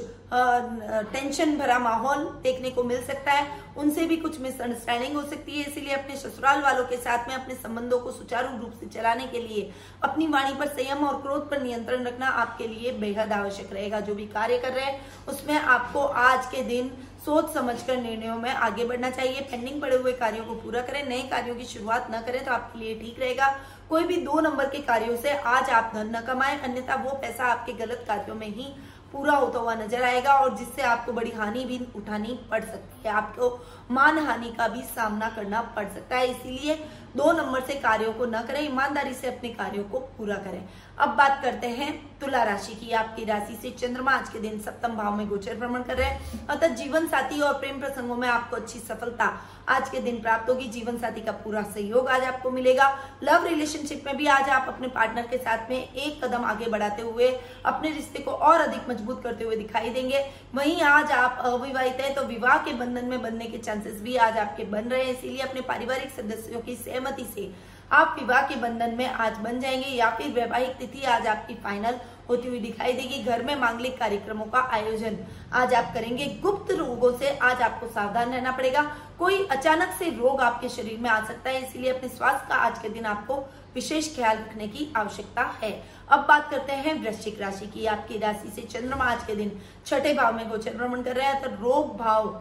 टेंशन 1.13 1.57
भरा 1.59 1.79
माहौल 1.79 2.25
देखने 2.43 2.71
को 2.71 2.83
मिल 2.85 3.03
सकता 3.05 3.33
है। 3.33 3.47
उनसे 3.79 4.05
भी 4.07 4.17
कुछ 4.17 4.39
मिसअंडरस्टैंडिंग 4.41 5.17
हो 5.17 5.23
सकती 5.23 5.53
है, 5.53 5.65
इसीलिए 5.65 5.95
अपने 5.95 6.17
ससुराल 6.17 6.63
वालों 6.63 6.85
के 6.85 6.97
साथ 6.97 7.29
में 7.29 7.35
अपने 7.35 7.55
संबंधों 7.57 7.99
को 8.01 8.11
सुचारू 8.13 8.57
रूप 8.59 8.73
से 8.81 8.87
चलाने 8.89 9.27
के 9.27 9.41
लिए, 9.41 9.71
अपनी 10.03 10.27
वाणी 10.29 10.55
पर 10.55 10.69
संयम 10.69 11.05
और 11.07 11.21
क्रोध 11.23 11.49
पर 11.51 11.63
नियंत्रण 11.63 12.05
रखना 12.07 12.29
आपके 12.43 12.67
लिए 12.69 12.93
बेहद 12.99 13.33
आवश्यक 13.33 13.73
रहेगा। 13.73 14.01
जो 14.01 14.15
भी 14.15 14.27
कार्य 14.29 14.59
कर 14.59 14.73
रहे 14.73 14.85
हैं, 14.85 15.01
उसमें 15.29 15.55
आपको 15.55 16.01
आज 16.01 16.47
के 16.47 16.63
दिन 16.65 16.91
सोच 17.25 17.53
समझकर 17.55 17.97
निर्णयों 17.99 18.37
में 18.37 18.51
आगे 18.51 18.85
बढ़ना 18.85 19.11
चाहिए। 19.11 19.41
पेंडिंग 19.43 19.81
पड़े 19.83 19.97
हुए 19.97 20.13
कार्यों 20.15 20.45
को 20.45 20.55
पूरा 20.57 20.83
करें, 20.83 21.03
नए 21.09 21.23
कार्यों 21.31 21.55
की 21.57 21.65
शुरुआत 21.67 22.07
न 22.11 22.21
करें 22.27 22.45
तो 22.45 22.53
आपके 22.53 22.79
लिए 22.79 22.95
ठीक 23.01 23.21
रहेगा। 23.21 23.55
कोई 23.89 24.05
भी 24.05 24.17
दो 24.23 24.41
नंबर 24.41 24.69
के 24.69 24.79
कार्यों 24.85 25.17
से 25.17 25.31
आज 25.31 25.71
आप 25.71 25.91
धन 25.95 26.17
न 26.17 26.21
कमाएँ, 26.23 26.59
अन्यथा 26.59 26.95
वो 26.97 27.11
पैसा 27.17 27.45
आपके 27.47 27.73
गलत 27.75 28.05
कार्यों 28.09 28.37
में 28.37 28.49
ही 28.49 28.73
पूरा 29.13 29.35
होता 29.35 29.59
हुआ 29.59 29.75
नज़र 29.75 30.03
आएगा 30.03 30.33
और 30.35 30.57
जिससे 30.57 30.83
आपको 30.83 31.13
बड़ी 31.13 31.31
हानि 31.31 31.65
भी 31.65 31.81
उठानी 31.97 32.39
पड़ 32.51 32.63
सकती 32.65 33.09
है। 33.09 33.15
आपको 33.15 33.49
मान 33.91 34.19
हानि 34.19 34.51
का 34.59 34.69
भी 34.69 34.83
सामना 34.87 35.29
करना 35.29 35.61
पड़ 35.77 35.87
सकता 35.89 36.17
है। 36.17 36.27
इसीलिए 36.31 36.75
दो 37.17 37.31
नंबर 37.33 37.61
से 37.61 37.75
कार्यों 37.77 38.13
को 38.13 38.27
न 38.27 38.43
करें, 38.43 38.61
ईमानदारी 38.63 39.15
से 39.15 39.27
अपने 39.27 39.49
कार्यों 39.51 39.85
को 39.85 39.99
पूरा 40.19 40.37
करें। 40.37 40.69
अब 40.99 41.09
बात 41.09 41.41
करते 41.43 41.67
हैं 41.69 41.93
तुला 42.21 42.43
राशि 42.43 42.75
की। 42.75 42.91
आपकी 42.93 43.25
राशि 43.25 43.59
से 43.63 43.71
चंद्रमा 43.79 44.13
आज 44.13 44.29
के 44.29 44.41
दिन 44.41 44.59
सप्तम 44.61 44.95
भाव 44.95 45.17
में 45.17 45.29
गोचर 45.29 45.57
भ्रमण 45.57 45.83
कर 45.83 45.97
रहे 45.97 46.09
हैं। 46.09 46.47
अतः 46.49 46.75
जीवन 46.75 47.07
साथी 47.07 47.41
और 47.41 47.53
प्रेम 47.55 47.81
प्रसंगों 47.81 48.17
में 48.17 48.29
आपको 48.29 48.57
अच्छी 48.57 48.79
सफलता 48.79 49.31
आज 49.69 49.89
के 49.89 50.01
दिन 50.01 50.21
प्राप्त 50.23 50.51
होगी। 50.51 50.69
जीवन 50.69 50.99
साथी 50.99 51.21
का 51.21 51.33
पूरा 51.35 51.63
सहयोग 51.65 52.09
आज 52.09 52.25
आपको 52.25 52.51
मिलेगा। 52.51 52.89
लव 53.23 53.45
रिलेशनशिप 53.45 54.05
में 54.07 54.17
भी 54.17 54.27
आज 54.29 54.49
आप 54.49 54.69
अपने 54.69 54.89
पार्टनर 54.89 55.27
के 55.27 55.39
साथ 55.39 55.71
में 55.71 55.77
एक 55.77 56.25
कदम 56.25 56.45
आगे 56.45 56.67
बढ़ाते 56.67 57.03
हुए, 57.03 57.29
अपने 57.67 57.91
रिश्ते 57.91 58.19
को 58.19 58.31
और 58.31 58.61
अधिक 58.61 58.89
मज़बूत 58.91 59.23
करते 59.23 59.45
हुए 59.45 59.57
दिखाई 59.57 59.91
देंगे। 59.91 60.25
वहीं 60.55 60.81
आज 60.83 61.13
आप 61.13 61.39
अविवाहित 61.45 62.01
है 62.01 62.13
तो 62.15 62.23
विवाह 62.25 62.57
के 62.59 62.73
बंधन 62.75 63.05
में 63.05 63.21
बनने 63.23 63.47
के 63.47 63.59
चांसेस 63.59 64.01
भी 64.03 64.17
आज 64.19 64.39
आपके 64.39 64.65
बन 64.67 64.89
रहे 64.89 65.05
हैं। 65.05 65.13
इसीलिए 65.13 65.43
अपने 65.43 65.61
पारिवारिक 65.63 66.11
सदस्यों 66.13 66.61
की 66.61 66.75
सहमति 66.99 67.27
से। 67.35 67.51
आप 67.93 68.17
विवाह 68.19 68.41
के 68.43 68.55
बंधन 68.57 68.95
में 68.95 69.07
आज 69.07 69.37
बन 69.39 69.61
जाएँगे 69.61 69.89
या 69.89 70.09
फिर 70.11 70.31
वैवाहिक 70.31 70.71
तिथि 70.71 71.05
आज 71.07 71.27
आपकी 71.27 71.55
फाइनल 71.55 71.99
होती 72.29 72.49
हुई 72.49 72.59
दिखाई 72.61 72.93
देगी। 72.93 73.23
घर 73.25 73.43
में 73.43 73.55
मांगलिक 73.57 73.99
कार्यक्रमों 73.99 74.47
का 74.47 74.61
आयोजन 74.73 75.17
आज 75.53 75.75
आप 75.75 75.93
करेंगे। 75.95 76.27
गुप्त 76.43 76.73
रोगों 76.73 77.13
से 77.19 77.31
आज 77.39 77.63
आपको 77.63 77.87
सावधान 77.87 78.33
रहना 78.33 78.53
पड़ेगा। 78.53 78.83
कोई 79.19 79.47
अचानक 79.47 79.95
से 79.99 80.11
रोग 80.11 80.41
आपके 80.41 80.69
शरीर 80.69 80.99
में 80.99 81.09
आ 81.11 81.25
सकता 81.27 81.51
है, 81.51 81.63
इसीलिए 81.63 81.93
अपने 81.93 82.09
स्वास्थ्य 82.09 82.47
का 82.49 82.55
आज 82.57 82.79
के 82.79 82.89
दिन 82.89 83.07
आपको 83.07 83.37
विशेष 83.75 84.15
ख्याल 84.17 84.37
रखने 84.39 84.69
की 84.69 84.93
आवश्यकता 84.97 85.43
है। 85.63 85.73
अब 86.09 86.27
बात 86.29 86.51
करते 86.51 86.73
हैं 86.75 86.95
वृश्चिक 87.03 87.41
राशि 87.41 87.67
की। 87.67 87.87
आपकी 87.87 88.19
राशि 88.19 88.53
से 88.55 88.63
चंद्रमा 88.63 89.05
आज 89.05 89.25
के 89.25 89.35
दिन 89.35 89.59
छठे 89.87 90.15
भाव 90.15 90.35
में 90.35 90.49
गोचर 90.51 90.77
भ्रमण 90.77 91.03
कर 91.03 91.17
रहे 91.17 91.27
हैं 91.27 91.43
तो 91.43 91.51
रोग 91.63 91.97
भाव 91.97 92.41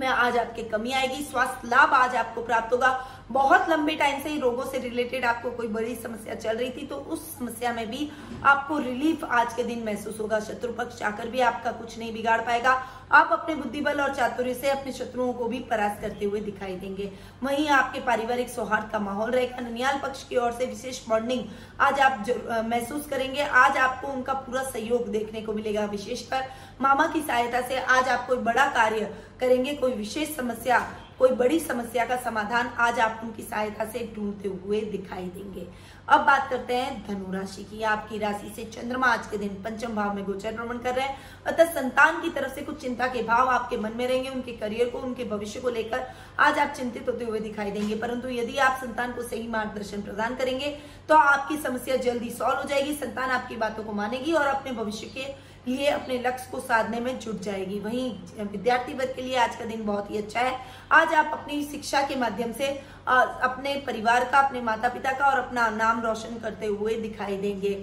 में 0.00 0.06
आज 0.06 0.36
आपकी 0.38 0.62
कमी 0.64 0.92
आएगी। 0.92 1.22
स्वास्थ्य 1.22 1.68
लाभ 1.68 1.92
आज 1.94 2.14
आपको 2.16 2.42
प्राप्त 2.42 2.72
होगा। 2.72 2.88
बहुत 3.30 3.68
लंबे 3.68 3.94
टाइम 3.96 4.20
से 4.22 4.28
ही 4.28 4.38
रोगों 4.40 4.64
से 4.64 4.78
रिलेटेड 4.78 5.24
आपको 5.24 5.50
कोई 5.50 5.68
बड़ी 5.68 5.94
समस्या 5.94 6.34
चल 6.34 6.56
रही 6.56 6.70
थी 6.70 6.86
तो 6.86 6.96
उस 6.96 7.20
समस्या 7.38 7.72
में 7.72 7.90
भी 7.90 8.10
आपको 8.44 8.78
रिलीफ 8.78 9.24
आज 9.24 9.52
के 9.54 9.62
दिन 9.64 9.82
महसूस 9.84 10.18
होगा। 10.20 10.40
शत्रु 10.40 10.72
पक्ष 10.72 10.98
जाकर 10.98 11.28
भी 11.28 11.40
आपका 11.40 11.72
कुछ 11.72 11.98
नहीं 11.98 12.12
बिगाड़ 12.14 12.40
पाएगा। 12.40 12.72
आप 13.12 13.28
अपने 13.32 13.54
बुद्धि 13.54 13.80
बल 13.80 14.00
और 14.00 14.14
चातुर्य 14.14 14.54
से 14.54 14.70
अपने 14.70 14.92
शत्रुओं 14.92 15.32
को 15.32 15.48
भी 15.48 15.58
परास्त 15.70 16.00
करते 16.00 16.24
हुए 16.24 16.40
दिखाई 16.40 16.74
देंगे। 16.76 17.10
वहीं 17.42 17.68
आपके 17.70 18.00
पारिवारिक 18.00 18.48
सौहार्द 18.48 18.90
का 18.92 18.98
माहौल 18.98 19.30
रहेगा। 19.30 19.60
ननियाल 19.60 19.98
पक्ष 19.98 20.22
की 20.28 20.36
ओर 20.36 20.52
से 20.52 20.66
विशेष 20.66 21.00
बॉन्डिंग 21.08 21.44
आज 21.80 22.00
आप 22.00 22.24
महसूस 22.66 23.06
करेंगे। 23.06 23.42
आज 23.42 23.76
आपको 23.78 24.08
उनका 24.08 24.32
पूरा 24.32 24.62
सहयोग 24.62 25.08
देखने 25.08 25.42
को 25.42 25.52
मिलेगा 25.52 25.84
विशेषकर 25.86 26.48
मामा 26.80 27.06
की 27.06 27.20
सहायता 27.20 27.60
से 27.60 27.78
आज 27.78 28.08
आप 28.08 28.26
कोई 28.26 28.38
बड़ा 28.40 28.66
कार्य 28.72 29.12
करेंगे। 29.40 29.74
कोई 29.74 29.92
विशेष 29.94 30.36
समस्या 30.36 30.78
कोई 31.20 31.30
बड़ी 31.30 31.58
समस्या 31.60 32.04
का 32.04 32.16
समाधान 32.16 32.68
आज 32.80 32.98
आप 33.00 33.20
उनकी 33.24 33.42
सहायता 33.42 33.84
से 33.84 34.06
ढूंढते 34.16 34.48
हुए 34.48 34.80
दिखाई 34.82 35.24
देंगे। 35.24 35.66
अब 36.08 36.20
बात 36.20 36.48
करते 36.50 36.74
हैं 36.74 37.04
धनु 37.08 37.32
राशि 37.32 37.64
की। 37.64 37.82
आपकी 37.84 38.18
राशि 38.18 38.52
से 38.56 38.64
चंद्रमा 38.66 39.06
आज 39.06 39.26
के 39.26 39.38
दिन 39.38 39.48
पंचम 39.64 39.94
भाव 39.96 40.14
में 40.14 40.24
गोचर 40.24 40.52
भ्रमण 40.52 40.78
कर 40.78 40.94
रहे 40.94 41.06
हैं। 41.06 41.16
अतः 41.46 41.72
संतान 41.72 42.20
की 42.22 42.30
तरफ़ 42.30 42.54
से 42.54 42.62
कुछ 42.62 42.80
चिंता 42.82 43.06
के 43.06 43.22
भाव 43.22 43.48
आपके 43.48 43.76
मन 43.76 43.96
में 43.96 44.06
रहेंगे, 44.06 44.28
उनके 44.28 44.52
करियर 44.52 44.88
को, 44.90 44.98
उनके 44.98 45.24
भविष्य 45.24 45.60
को 45.60 45.70
लेकर। 45.70 46.06
आज 46.38 46.58
आप 46.58 46.72
चिंतित 46.76 47.08
होते 47.08 47.24
हुए 47.24 47.40
दिखाई 47.40 47.70
देंगे, 47.70 47.94
परंतु 47.96 48.28
यदि 48.30 48.56
आप 48.58 48.80
संतान 48.80 49.12
को 49.12 49.22
सही 49.22 49.46
मार्गदर्शन 49.48 50.02
प्रदान 50.02 50.36
करेंगे 50.36 50.76
तो 51.08 51.14
आपकी 51.16 51.56
समस्या 51.58 51.96
जल्दी 51.98 52.30
सॉल्व 52.30 52.58
हो 52.58 52.68
जाएगी। 52.68 52.94
संतान 52.94 53.30
आपकी 53.30 53.56
बातों 53.58 53.84
को 53.84 53.92
मानेगी 53.92 54.32
और 54.32 54.46
अपने 54.46 54.72
भविष्य 54.72 55.06
के 55.08 55.28
लिए 55.68 55.86
अपने 55.86 56.18
लक्ष्य 56.18 56.48
को 56.52 56.60
साधने 56.60 57.00
में 57.00 57.18
जुट 57.20 57.40
जाएगी। 57.42 57.78
वहीं 57.80 58.10
विद्यार्थी 58.42 58.94
वर्ग 58.94 59.12
के 59.16 59.22
लिए 59.22 59.36
आज 59.38 59.56
का 59.56 59.64
दिन 59.64 59.84
बहुत 59.86 60.10
ही 60.10 60.18
अच्छा 60.18 60.40
है। 60.40 60.56
आज 60.92 61.14
आप 61.14 61.30
अपनी 61.32 61.62
शिक्षा 61.64 62.02
के 62.02 62.16
माध्यम 62.16 62.52
से 62.52 62.68
अपने 63.08 63.74
परिवार 63.86 64.24
का, 64.24 64.38
अपने 64.38 64.60
माता 64.62 64.88
पिता 64.88 65.12
का 65.12 65.26
और 65.26 65.40
अपना 65.40 65.68
नाम 65.70 66.00
रोशन 66.02 66.38
करते 66.38 66.66
हुए 66.68 66.94
दिखाई 67.00 67.36
देंगे। 67.38 67.74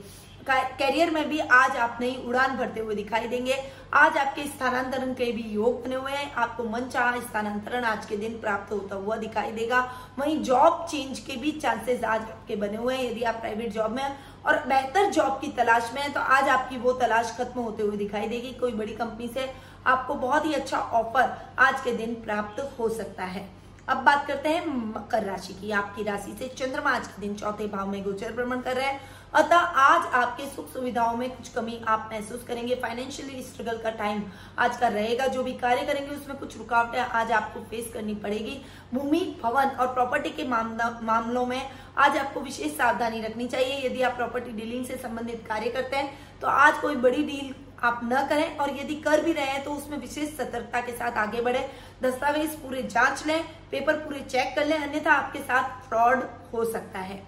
कैरियर 0.49 1.09
में 1.11 1.27
भी 1.29 1.39
आज 1.39 1.75
आप 1.77 1.97
नई 2.01 2.15
उड़ान 2.25 2.55
भरते 2.57 2.79
हुए 2.79 2.95
दिखाई 2.95 3.27
देंगे। 3.27 3.55
आज 3.93 4.17
आपके 4.17 4.43
स्थानांतरण 4.43 5.13
के 5.13 5.31
भी 5.31 5.41
योग 5.43 5.83
बने 5.83 5.95
हुए 5.95 6.11
हैं। 6.11 6.31
आपको 6.33 6.63
मन 6.65 6.87
चाह 6.91 7.19
स्थानांतरण 7.19 7.83
आज 7.83 8.05
के 8.05 8.17
दिन 8.17 8.39
प्राप्त 8.41 8.71
होता 8.71 8.95
हुआ 8.95 9.15
दिखाई 9.17 9.51
देगा। 9.51 9.79
वहीं 10.19 10.37
जॉब 10.43 10.85
चेंज 10.91 11.19
के 11.19 11.35
भी 11.35 11.51
चांसेस 11.53 12.03
आज 12.03 12.21
आपके 12.21 12.55
बने 12.55 12.77
हुए 12.77 12.95
हैं। 12.95 13.09
यदि 13.11 13.23
आप 13.23 13.35
प्राइवेट 13.35 13.71
जॉब 13.71 13.91
में 13.91 14.03
और 14.47 14.57
बेहतर 14.67 15.09
जॉब 15.11 15.39
की 15.41 15.47
तलाश 15.53 15.91
में 15.95 16.01
है 16.01 16.11
तो 16.13 16.19
आज 16.19 16.49
आपकी 16.49 16.77
वो 16.77 16.91
तलाश 16.99 17.35
खत्म 17.37 17.61
होते 17.61 17.83
हुए 17.83 17.97
दिखाई 17.97 18.27
देगी। 18.27 18.51
कोई 18.59 18.71
बड़ी 18.73 18.93
कंपनी 18.95 19.27
से 19.27 19.49
आपको 19.87 20.13
बहुत 20.15 20.45
ही 20.45 20.53
अच्छा 20.53 20.77
ऑफ़र 20.77 21.37
आज 21.59 21.81
के 21.81 21.93
दिन 21.95 22.13
प्राप्त 22.23 22.61
हो 22.79 22.89
सकता 22.89 23.23
है। 23.25 23.47
अब 23.87 23.97
बात 23.97 24.25
करते 24.27 24.49
हैं 24.49 24.65
मकर 24.67 25.23
राशि 25.23 25.53
की। 25.53 25.71
आपकी 25.71 26.03
राशि 26.03 26.35
से 26.39 26.47
चंद्रमा 26.57 26.91
आज 26.91 27.07
के 27.07 27.21
दिन 27.21 27.35
चौथे 27.35 27.67
भाव 27.67 27.89
में 27.89 28.01
गोचर 28.03 28.31
भ्रमण 28.33 28.61
कर 28.61 28.75
रहे 28.75 28.85
हैं। 28.85 28.99
अतः 29.33 29.55
आज 29.55 30.05
आपके 30.15 30.45
सुख 30.45 30.71
सुविधाओं 30.73 31.15
में 31.17 31.29
कुछ 31.29 31.49
कमी 31.49 31.79
आप 31.87 32.09
महसूस 32.11 32.43
करेंगे। 32.43 32.75
फाइनेंशियली 32.75 33.41
स्ट्रगल 33.43 33.77
का 33.77 33.89
टाइम 33.91 34.23
आज 34.59 34.77
का 34.77 34.87
रहेगा। 34.87 35.27
जो 35.27 35.43
भी 35.43 35.53
कार्य 35.55 35.81
करेंगे, 35.81 36.15
उसमें 36.15 36.37
कुछ 36.37 36.57
रुकावटें 36.57 36.99
आज 36.99 37.31
आपको 37.31 37.59
फेस 37.61 37.91
करनी 37.93 38.15
पड़ेगी। 38.15 38.61
भूमि, 38.93 39.19
भवन 39.43 39.69
और 39.69 39.93
प्रॉपर्टी 39.93 40.29
के 40.29 40.47
मामलों 40.47 41.45
में 41.45 41.61
आज 41.97 42.17
आपको 42.17 42.41
विशेष 42.41 42.77
सावधानी 42.77 43.21
रखनी 43.21 43.47
चाहिए। 43.47 43.85
यदि 43.85 44.01
आप 44.01 44.15
प्रॉपर्टी 44.15 44.51
डीलिंग 44.51 44.85
से 44.85 44.97
संबंधित 44.97 45.45
कार्य 45.49 45.69
करते 45.69 45.95
हैं 45.97 46.39
तो 46.41 46.47
आज 46.47 46.81
कोई 46.81 46.95
बड़ी 46.97 47.23
डील 47.23 47.53
आप 47.83 47.99
न 48.03 48.25
करें 48.27 48.57
और 48.57 48.75
यदि 48.77 48.95
कर 48.97 49.21
भी 49.21 49.33
रहे 49.33 49.45
हैं 49.45 49.63
तो 49.63 49.71
उसमें 49.71 49.97
विशेष 49.97 50.35
सतर्कता 50.37 50.81
के 50.81 50.91
साथ 50.93 51.17
आगे 51.19 51.41
बढ़े। 51.41 51.69
दस्तावेज़ 52.03 52.55
पूरे 52.57 52.83
जाँच 52.83 53.25
लें 53.27 53.41
पेपर 53.71 53.95
पूरे 53.95 54.19
चेक 54.21 54.55
कर 54.55 54.65
लें, 54.65 54.77
अन्यथा 54.77 55.11
आपके 55.13 55.39
साथ 55.39 55.87
फ्रॉड 55.87 56.23
हो 56.53 56.65
सकता 56.65 56.99
है। 56.99 57.25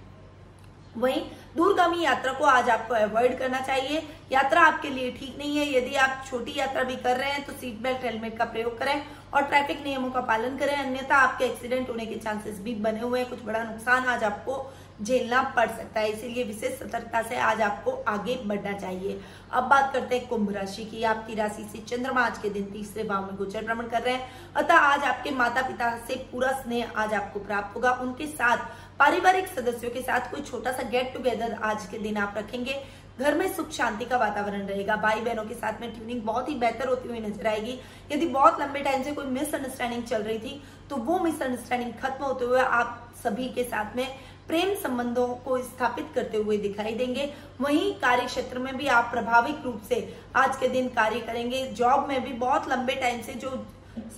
वहीं 0.97 1.21
दूरगामी 1.57 2.03
यात्रा 2.03 2.31
को 2.33 2.45
आज 2.45 2.69
आपको 2.69 2.93
अवॉइड 2.93 3.37
करना 3.39 3.59
चाहिए। 3.59 4.01
यात्रा 4.31 4.61
आपके 4.61 4.89
लिए 4.89 5.11
ठीक 5.11 5.37
नहीं 5.37 5.57
है। 5.57 5.73
यदि 5.73 5.95
आप 5.95 6.23
छोटी 6.29 6.53
यात्रा 6.57 6.83
भी 6.83 6.95
कर 6.95 7.17
रहे 7.17 7.29
हैं 7.31 7.45
तो 7.45 7.53
सीट 7.53 7.79
बेल्ट 7.81 8.03
हेलमेट 8.03 8.37
का 8.37 8.45
प्रयोग 8.45 8.77
करें 8.79 9.01
और 9.33 9.41
ट्रैफ़िक 9.41 9.83
नियमों 9.83 10.11
का 10.11 10.21
पालन 10.23 10.57
करें। 10.57 10.75
अन्यथा 10.75 11.15
आपके 11.17 11.45
एक्सीडेंट 11.45 11.89
होने 11.89 12.05
के 12.05 12.15
चांसेस 12.15 12.59
भी 12.59 12.75
बने 12.75 12.99
हुए 12.99 13.19
हैं। 13.19 13.29
कुछ 13.29 13.43
बड़ा 13.45 13.63
नुकसान 13.63 14.05
आज 14.05 14.23
आपको 14.23 14.71
झेलना 15.01 15.41
पड़ 15.55 15.67
सकता 15.67 15.99
है। 15.99 16.11
इसीलिए 16.11 16.43
विशेष 16.43 16.79
सतर्कता 16.79 17.21
से 17.21 17.35
आज 17.39 17.61
आपको 17.61 17.91
आगे 18.07 18.35
बढ़ना 18.45 18.73
चाहिए। 18.73 19.19
अब 19.51 19.63
बात 19.63 19.91
करते 19.93 20.17
हैं 20.17 20.27
कुंभ 20.27 20.51
राशि 20.51 20.85
की। 20.85 21.03
आपकी 21.03 21.35
राशि 21.35 21.69
से 21.71 21.79
चंद्रमा 21.87 22.21
आज 22.21 22.37
के 22.37 22.49
दिन 22.49 22.63
तीसरे 22.63 23.03
भाव 23.03 23.25
में 23.25 23.35
गोचर 23.35 23.65
भ्रमण 23.65 23.87
कर 23.87 24.01
रहे 24.01 24.13
हैं। 24.13 24.29
अतः 24.55 24.75
आज 24.75 25.03
आपके 25.03 25.31
माता 25.31 25.61
पिता 25.61 25.95
से 26.07 26.15
पूरा 26.31 26.51
स्नेह 26.51 26.91
आज 26.97 27.13
आपको 27.13 27.39
प्राप्त 27.39 27.75
होगा। 27.75 27.91
उनके 28.01 28.27
साथ 28.27 28.88
पारिवारिक 28.99 29.47
सदस्यों 29.47 29.89
के 29.91 30.01
साथ 30.01 30.31
कोई 30.31 30.41
छोटा 30.41 30.71
सा 30.71 30.83
गेट 30.89 31.13
टुगेदर 31.13 31.53
आज 31.63 31.85
के 31.87 31.97
दिन 31.97 32.17
आप 32.17 32.33
रखेंगे। 32.37 32.73
घर 33.19 33.35
में 33.35 33.47
सुख 33.53 33.69
शांति 33.71 34.05
का 34.05 34.17
वातावरण 34.17 34.65
रहेगा। 34.67 34.95
भाई 34.97 35.21
बहनों 35.21 35.43
के 35.43 35.53
साथ 35.53 35.79
में 35.81 35.93
ट्यूनिंग 35.93 36.21
बहुत 36.23 36.49
ही 36.49 36.55
बेहतर 36.55 36.87
होती 36.87 37.09
हुई 37.09 37.19
नज़र 37.19 37.47
आएगी। 37.47 37.79
यदि 38.11 38.25
बहुत 38.27 38.59
लंबे 38.61 38.79
टाइम 38.79 39.03
से 39.03 39.11
कोई 39.11 39.25
मिसअंडरस्टैंडिंग 39.27 40.03
चल 40.03 40.23
रही 40.23 40.39
थी 40.39 40.61
तो 40.89 40.95
वो 40.97 41.19
मिसअंडरस्टैंडिंग 41.19 41.93
खत्म 42.01 42.25
होते 42.25 42.45
हुए 42.45 42.61
आप 42.61 43.13
सभी 43.23 43.47
के 43.49 43.63
साथ 43.65 43.95
में 43.95 44.05
प्रेम 44.47 44.75
संबंधों 44.83 45.27
को 45.45 45.57
स्थापित 45.63 46.11
करते 46.15 46.37
हुए 46.37 46.57
दिखाई 46.59 46.93
देंगे। 46.95 47.33
वहीं 47.61 47.93
कार्य 48.01 48.25
क्षेत्र 48.25 48.59
में 48.59 48.75
भी 48.77 48.87
आप 48.89 49.09
प्रभाविक 49.11 49.65
रूप 49.65 49.81
से 49.89 50.07
आज 50.35 50.55
के 50.57 50.67
दिन 50.69 50.87
कार्य 50.95 51.19
करेंगे। 51.21 51.65
जॉब 51.73 52.07
में 52.09 52.23
भी 52.23 52.33
बहुत 52.39 52.69
लंबे 52.69 52.95
टाइम 53.01 53.21
से 53.21 53.33
जो 53.35 53.65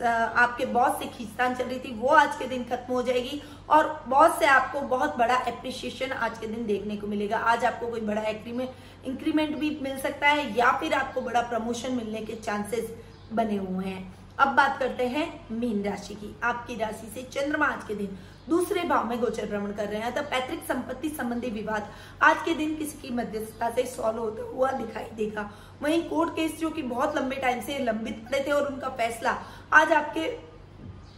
आपके 0.02 0.66
बॉस 0.68 1.00
से 1.00 1.06
खींचतान 1.08 1.56
चल 1.56 1.64
रही 1.64 1.80
थी, 1.80 1.94
वो 1.94 2.08
आज 2.10 2.36
के 2.38 2.48
दिन 2.48 2.64
खत्म 2.66 2.94
हो 2.94 3.02
जाएगी। 3.04 3.42
और 3.72 3.88
बॉस 4.08 4.38
से 4.40 4.46
आपको 4.46 4.80
बहुत 4.88 5.18
बड़ा 5.18 5.36
एप्रिसिएशन 5.48 6.12
आज 6.14 6.38
के 6.38 6.48
दिन 6.48 6.66
देखने 6.66 6.98
को 6.98 7.08
मिलेगा। 7.08 7.38
आज 7.38 7.66
आपको 7.66 7.88
कोई 7.88 8.02
बड़ा 8.02 8.22
इंक्रीमेंट 8.22 9.58
भी 9.58 9.78
मिल 9.84 10.00
सकता 10.00 10.30
है 10.30 10.58
या 10.58 10.72
फिर 10.80 10.94
आपको 10.94 11.22
बड़ा 11.22 11.42
प्रमोशन 11.42 11.94
मिलने 11.94 12.22
के 12.22 12.36
चांसेस 12.36 12.92
बने 13.34 13.58
हुए 13.58 13.86
हैं। 13.86 14.14
अब 14.40 14.48
बात 14.56 14.78
करते 14.80 15.08
हैं 15.08 15.28
मीन 15.52 15.84
राशि 15.84 16.14
की। 16.16 16.36
आपकी 16.44 16.76
राशि 16.76 17.08
से 17.16 17.24
चंद्रमा 17.32 17.66
आज 17.66 17.84
के 17.88 17.96
दिन 17.96 18.18
दूसरे 18.50 18.84
भाव 18.84 19.08
में 19.08 19.20
गोचर 19.20 19.46
भ्रमण 19.48 19.72
कर 19.72 19.88
रहे 19.88 20.02
हैं। 20.02 20.14
तो 20.14 20.22
पैतृक 20.24 20.64
संपत्ति 20.68 21.10
संबंधी 21.10 21.50
विवाद 21.52 21.92
आज 22.24 22.44
के 22.46 22.54
दिन 22.56 22.76
किसी 22.76 23.02
की 23.02 23.14
मध्यस्थता 23.16 23.70
से 23.70 23.86
सॉल्व 23.88 24.20
होता 24.20 24.44
हुआ 24.52 24.72
दिखाई 24.74 25.10
देगा। 25.16 25.50
वहीं 25.82 26.04
कोर्ट 26.10 26.36
केस 26.36 26.60
जो 26.60 26.70
कि 26.70 26.82
बहुत 26.84 27.18
लंबे 27.18 27.36
टाइम 27.36 27.62
से 27.62 27.78
लंबित 27.80 28.24
पड़े 28.26 28.44
थे 28.48 28.52
और 28.52 28.68
उनका 28.68 28.90
फैसला 28.98 29.38
आज 29.74 29.92
आपके 29.94 30.30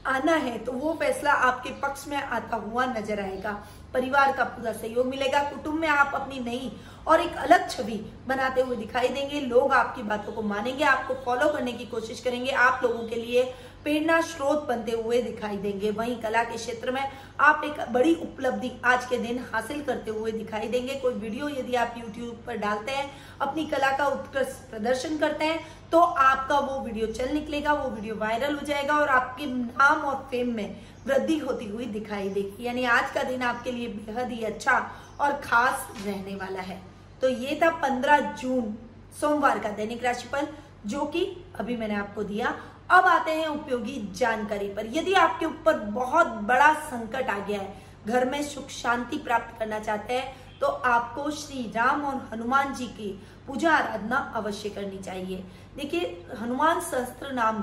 आना 0.05 0.33
है 0.35 0.57
तो 0.57 0.71
वो 0.71 0.93
फैसला 0.93 1.31
आपके 1.31 1.69
पक्ष 1.81 2.07
में 2.07 2.17
आता 2.17 2.55
हुआ 2.57 2.85
नज़र 2.87 3.19
आएगा। 3.19 3.51
परिवार 3.93 4.31
का 4.31 4.43
पूरा 4.45 4.71
सहयोग 4.73 5.05
मिलेगा, 5.07 5.43
कुटुंब 5.43 5.79
में 5.79 5.87
आप 5.87 6.11
अपनी 6.15 6.39
नई 6.41 6.71
और 7.07 7.21
एक 7.21 7.35
अलग 7.37 7.69
छवि 7.69 7.95
बनाते 8.27 8.61
हुए 8.61 8.75
दिखाई 8.75 9.07
देंगे। 9.09 9.39
लोग 9.41 9.73
आपकी 9.73 10.03
बातों 10.03 10.33
को 10.33 10.41
मानेंगे, 10.43 10.83
आपको 10.83 11.13
फॉलो 11.25 11.49
करने 11.49 11.73
की 11.73 11.85
कोशिश 11.85 12.19
करेंगे। 12.19 12.51
आप 12.51 12.83
लोगों 12.83 13.07
के 13.07 13.15
लिए 13.15 13.53
प्रेरणा 13.83 14.19
स्रोत 14.23 14.65
बनते 14.67 14.91
हुए 14.93 15.21
दिखाई 15.21 15.57
देंगे। 15.57 15.89
वहीं 15.91 16.15
कला 16.21 16.43
के 16.43 16.57
क्षेत्र 16.57 16.91
में 16.91 17.01
आप 17.41 17.61
एक 17.65 17.79
बड़ी 17.93 18.13
उपलब्धि 18.15 18.71
आज 18.85 19.05
के 19.05 19.17
दिन 19.17 19.39
हासिल 19.53 19.81
करते 19.83 20.11
हुए 20.11 20.31
दिखाई 20.31 20.67
देंगे। 20.67 20.95
कोई 20.95 21.13
वीडियो 21.15 21.49
यदि 21.49 21.75
आप 21.75 21.95
यूट्यूब 21.97 22.43
पर 22.47 22.57
डालते 22.57 22.91
हैं, 22.91 23.09
अपनी 23.41 23.65
कला 23.65 23.91
का 23.97 24.07
उत्कृष्ट 24.07 24.69
प्रदर्शन 24.69 25.17
करते 25.17 25.45
हैं 25.45 25.59
तो 25.91 25.99
आपका 25.99 26.59
वो 26.59 26.79
वीडियो 26.79 27.07
चल 27.07 27.33
निकलेगा, 27.33 27.73
वो 27.73 27.89
वीडियो 27.89 28.15
वायरल 28.15 28.55
हो 28.55 28.65
जाएगा 28.65 28.93
और 28.93 29.07
आपके 29.09 29.45
नाम 29.45 30.01
और 30.01 30.15
फेम 30.31 30.55
में 30.55 30.75
वृद्धि 31.07 31.37
होती 31.37 31.65
हुई 31.67 31.85
दिखाई 31.87 32.29
देगी। 32.29 32.65
यानी 32.65 32.85
आज 32.87 33.11
का 33.11 33.23
दिन 33.23 33.41
आपके 33.43 33.71
लिए 33.71 33.87
बेहद 33.89 34.31
ही 34.31 34.43
अच्छा 34.45 34.79
और 35.21 35.33
खास 35.41 35.87
रहने 35.97 36.35
वाला 36.35 36.61
है। 36.61 36.81
तो 37.21 37.29
ये 37.29 37.59
था 37.63 37.69
पंद्रह 37.79 38.19
जून, 38.33 38.73
सोमवार 39.19 39.59
का 39.59 39.69
दैनिक 39.71 40.03
राशिफल, 40.03 40.47
जो 40.85 41.05
कि 41.05 41.25
अभी 41.59 41.75
मैंने 41.77 41.95
आपको 41.95 42.23
दिया। 42.23 42.55
अब 42.89 43.05
आते 43.05 43.31
हैं 43.31 43.47
उपयोगी 43.47 43.99
जानकारी 44.15 44.67
पर। 44.67 44.85
यदि 44.93 45.13
आपके 45.15 45.45
ऊपर 45.45 45.79
बहुत 45.91 46.27
बड़ा 46.27 46.73
संकट 46.81 47.29
आ 47.29 47.37
गया 47.39 47.59
है, 47.59 47.73
घर 48.05 48.29
में 48.29 48.41
सुख 48.43 48.69
शांति 48.71 49.17
प्राप्त 49.19 49.57
करना 49.59 49.79
चाहते 49.79 50.13
हैं 50.13 50.59
तो 50.59 50.67
आपको 50.67 51.29
श्री 51.31 51.63
राम 51.75 52.03
और 52.05 52.15
हनुमान 52.31 52.73
जी 52.73 52.85
की 52.87 53.09
पूजा 53.47 53.71
आराधना 53.71 54.17
अवश्य 54.35 54.69
करनी 54.69 54.97
चाहिए। 54.99 55.43
देखिए, 55.75 56.25
हनुमान 56.39 56.79
सहस्त्र 56.81 57.31
नाम 57.31 57.61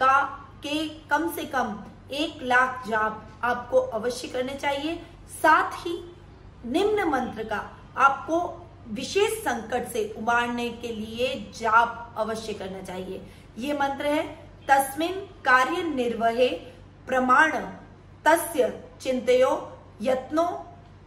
का 0.00 0.20
के 0.62 0.88
कम 1.10 1.30
से 1.32 1.44
कम 1.46 1.78
एक 2.12 2.42
लाख 2.42 2.86
जाप 2.88 3.22
आपको 3.44 3.78
अवश्य 3.92 4.28
करने 4.28 4.54
चाहिए। 4.54 4.94
साथ 5.32 5.86
ही 5.86 5.98
निम्न 6.66 7.08
मंत्र 7.08 7.44
का 7.44 7.64
आपको 7.98 8.38
विशेष 8.90 9.32
संकट 9.38 9.88
से 9.88 10.12
उबारने 10.18 10.68
के 10.72 10.88
लिए 10.88 11.34
जाप 11.56 12.14
अवश्य 12.18 12.52
करना 12.54 12.82
चाहिए। 12.82 13.26
ये 13.58 13.72
मंत्र 13.74 14.06
है 14.06 14.41
तस्मिन 14.68 15.12
कार्य 15.44 15.82
निर्वहे 15.84 16.48
प्रमाण 17.06 17.52
तस्य 18.24 18.72
चिंतयो 19.02 19.50
यत्नो 20.02 20.46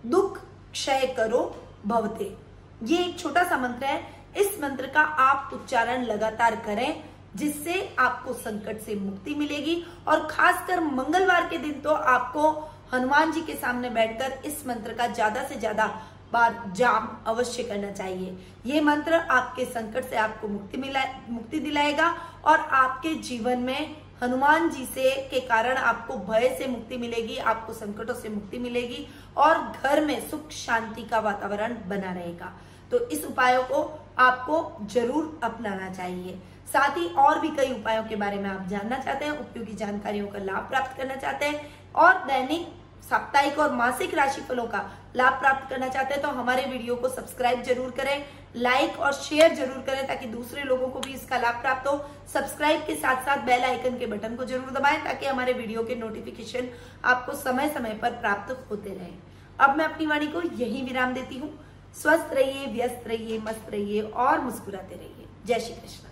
दुख 0.05 0.39
क्षय 0.71 1.05
करो 1.17 1.41
भवते। 1.85 2.35
ये 2.83 2.97
एक 2.99 3.19
छोटा 3.19 3.43
सा 3.43 3.57
मंत्र 3.57 3.85
है। 3.85 3.99
इस 4.37 4.59
मंत्र 4.61 4.87
का 4.87 5.01
आप 5.01 5.49
उच्चारण 5.53 6.03
लगातार 6.05 6.55
करें, 6.65 7.03
जिससे 7.35 7.95
आपको 7.99 8.33
संकट 8.35 8.79
से 8.81 8.95
मुक्ति 8.97 9.35
मिलेगी 9.35 9.83
और 10.07 10.27
खासकर 10.27 10.79
मंगलवार 10.81 11.47
के 11.49 11.57
दिन 11.57 11.79
तो 11.81 11.89
आपको 11.89 12.51
हनुमान 12.93 13.31
जी 13.31 13.41
के 13.41 13.53
सामने 13.55 13.89
बैठकर 13.91 14.41
इस 14.45 14.65
मंत्र 14.67 14.93
का 14.93 15.07
ज़्यादा 15.09 15.43
से 15.43 15.55
ज़्यादा 15.55 15.85
बार 16.33 16.61
जाम 16.75 17.07
अवश्य 17.27 17.63
करना 17.63 17.91
चाहिए। 17.91 18.37
ये 18.65 18.81
मंत्र 18.81 19.13
आपके 19.13 19.65
संकट 19.65 20.09
से 20.09 20.15
आपको 20.17 20.47
मुक्ति 20.47 20.77
मिला, 20.77 21.03
मुक्ति 21.29 21.59
दिलाएगा 21.59 22.07
और 22.45 22.59
आपके 22.59 23.13
जीवन 23.21 23.59
में 23.59 23.95
हनुमान 24.21 24.69
जी 24.69 24.85
से 24.85 25.11
के 25.31 25.39
कारण 25.41 25.77
आपको 25.77 26.17
भय 26.25 26.55
से 26.59 26.67
मुक्ति 26.67 26.97
मिलेगी, 26.97 27.37
आपको 27.37 27.73
संकटों 27.73 28.13
से 28.15 28.29
मुक्ति 28.29 28.59
मिलेगी 28.59 29.07
और 29.37 29.57
घर 29.73 30.03
में 30.05 30.29
सुख 30.29 30.51
शांति 30.53 31.01
का 31.03 31.19
वातावरण 31.21 31.75
बना 31.87 32.11
रहेगा। 32.11 32.51
तो 32.91 32.99
इस 33.07 33.25
उपायों 33.25 33.63
को 33.63 33.81
आपको 34.19 34.85
ज़रूर 34.85 35.39
अपनाना 35.43 35.89
चाहिए। 35.91 36.39
साथ 36.67 36.97
ही 36.97 37.07
और 37.17 37.39
भी 37.39 37.49
कई 37.57 37.71
उपायों 37.73 38.03
के 38.03 38.15
बारे 38.15 38.37
में 38.37 38.49
आप 38.49 38.67
जानना 38.67 38.99
चाहते 38.99 39.25
हैं, 39.25 39.31
उपयोगी 39.31 39.73
जानकारियों 39.75 40.27
का 40.27 40.39
लाभ 40.41 40.69
प्राप्त 40.69 40.97
करना 40.97 41.15
चाहते 41.15 41.45
हैं 41.45 41.69
और 41.95 42.13
दैनिक, 42.25 42.67
साप्ताहिक 43.03 43.59
और 43.59 43.73
मासिक 43.73 44.13
राशिफलों 44.15 44.65
का 44.67 44.89
लाभ 45.15 45.33
प्राप्त 45.39 45.69
करना 45.69 45.87
चाहते 45.89 46.13
हैं 46.13 46.21
तो 46.23 46.29
हमारे 46.31 46.65
वीडियो 46.67 46.95
को 46.95 47.09
सब्सक्राइब 47.09 47.61
ज़रूर 47.63 47.91
करें। 47.97 48.25
लाइक 48.55 48.99
और 48.99 49.13
शेयर 49.13 49.53
ज़रूर 49.55 49.83
करें 49.87 50.07
ताकि 50.07 50.25
दूसरे 50.27 50.63
लोगों 50.63 50.87
को 50.87 50.99
भी 50.99 51.13
इसका 51.13 51.37
लाभ 51.37 51.61
प्राप्त 51.61 51.87
हो। 51.87 51.97
सब्सक्राइब 52.33 52.81
के 52.87 52.95
साथ 52.95 53.25
साथ 53.25 53.45
बेल 53.45 53.63
आइकन 53.63 53.97
के 53.99 54.05
बटन 54.07 54.35
को 54.35 54.45
ज़रूर 54.45 54.71
दबाएँ 54.71 55.03
ताकि 55.03 55.25
हमारे 55.25 55.53
वीडियो 55.53 55.83
के 55.83 55.95
नोटिफिकेशन 55.95 56.69
आपको 57.05 57.33
समय 57.35 57.69
समय 57.69 57.97
पर 58.01 58.11
प्राप्त 58.21 58.57
होते 58.71 58.89
रहे। 58.89 59.11
अब 59.59 59.77
मैं 59.77 59.85
अपनी 59.85 60.05
वाणी 60.05 60.27
को 60.27 60.41
यही 60.55 60.81
विराम 60.83 61.13
देती 61.13 61.37
हूँ। 61.37 61.53
स्वस्थ 61.95 62.33
रहिए, 62.33 62.65
व्यस्त 62.71 63.07
रहिए, 63.07 63.37
मस्त 63.39 63.69
रहिए 63.71 64.01
और 64.01 64.41
मुस्कुराते 64.41 64.95
रहिए। 64.95 65.27
जय 65.45 65.59
श्री 65.59 65.75
कृष्ण। 65.75 66.04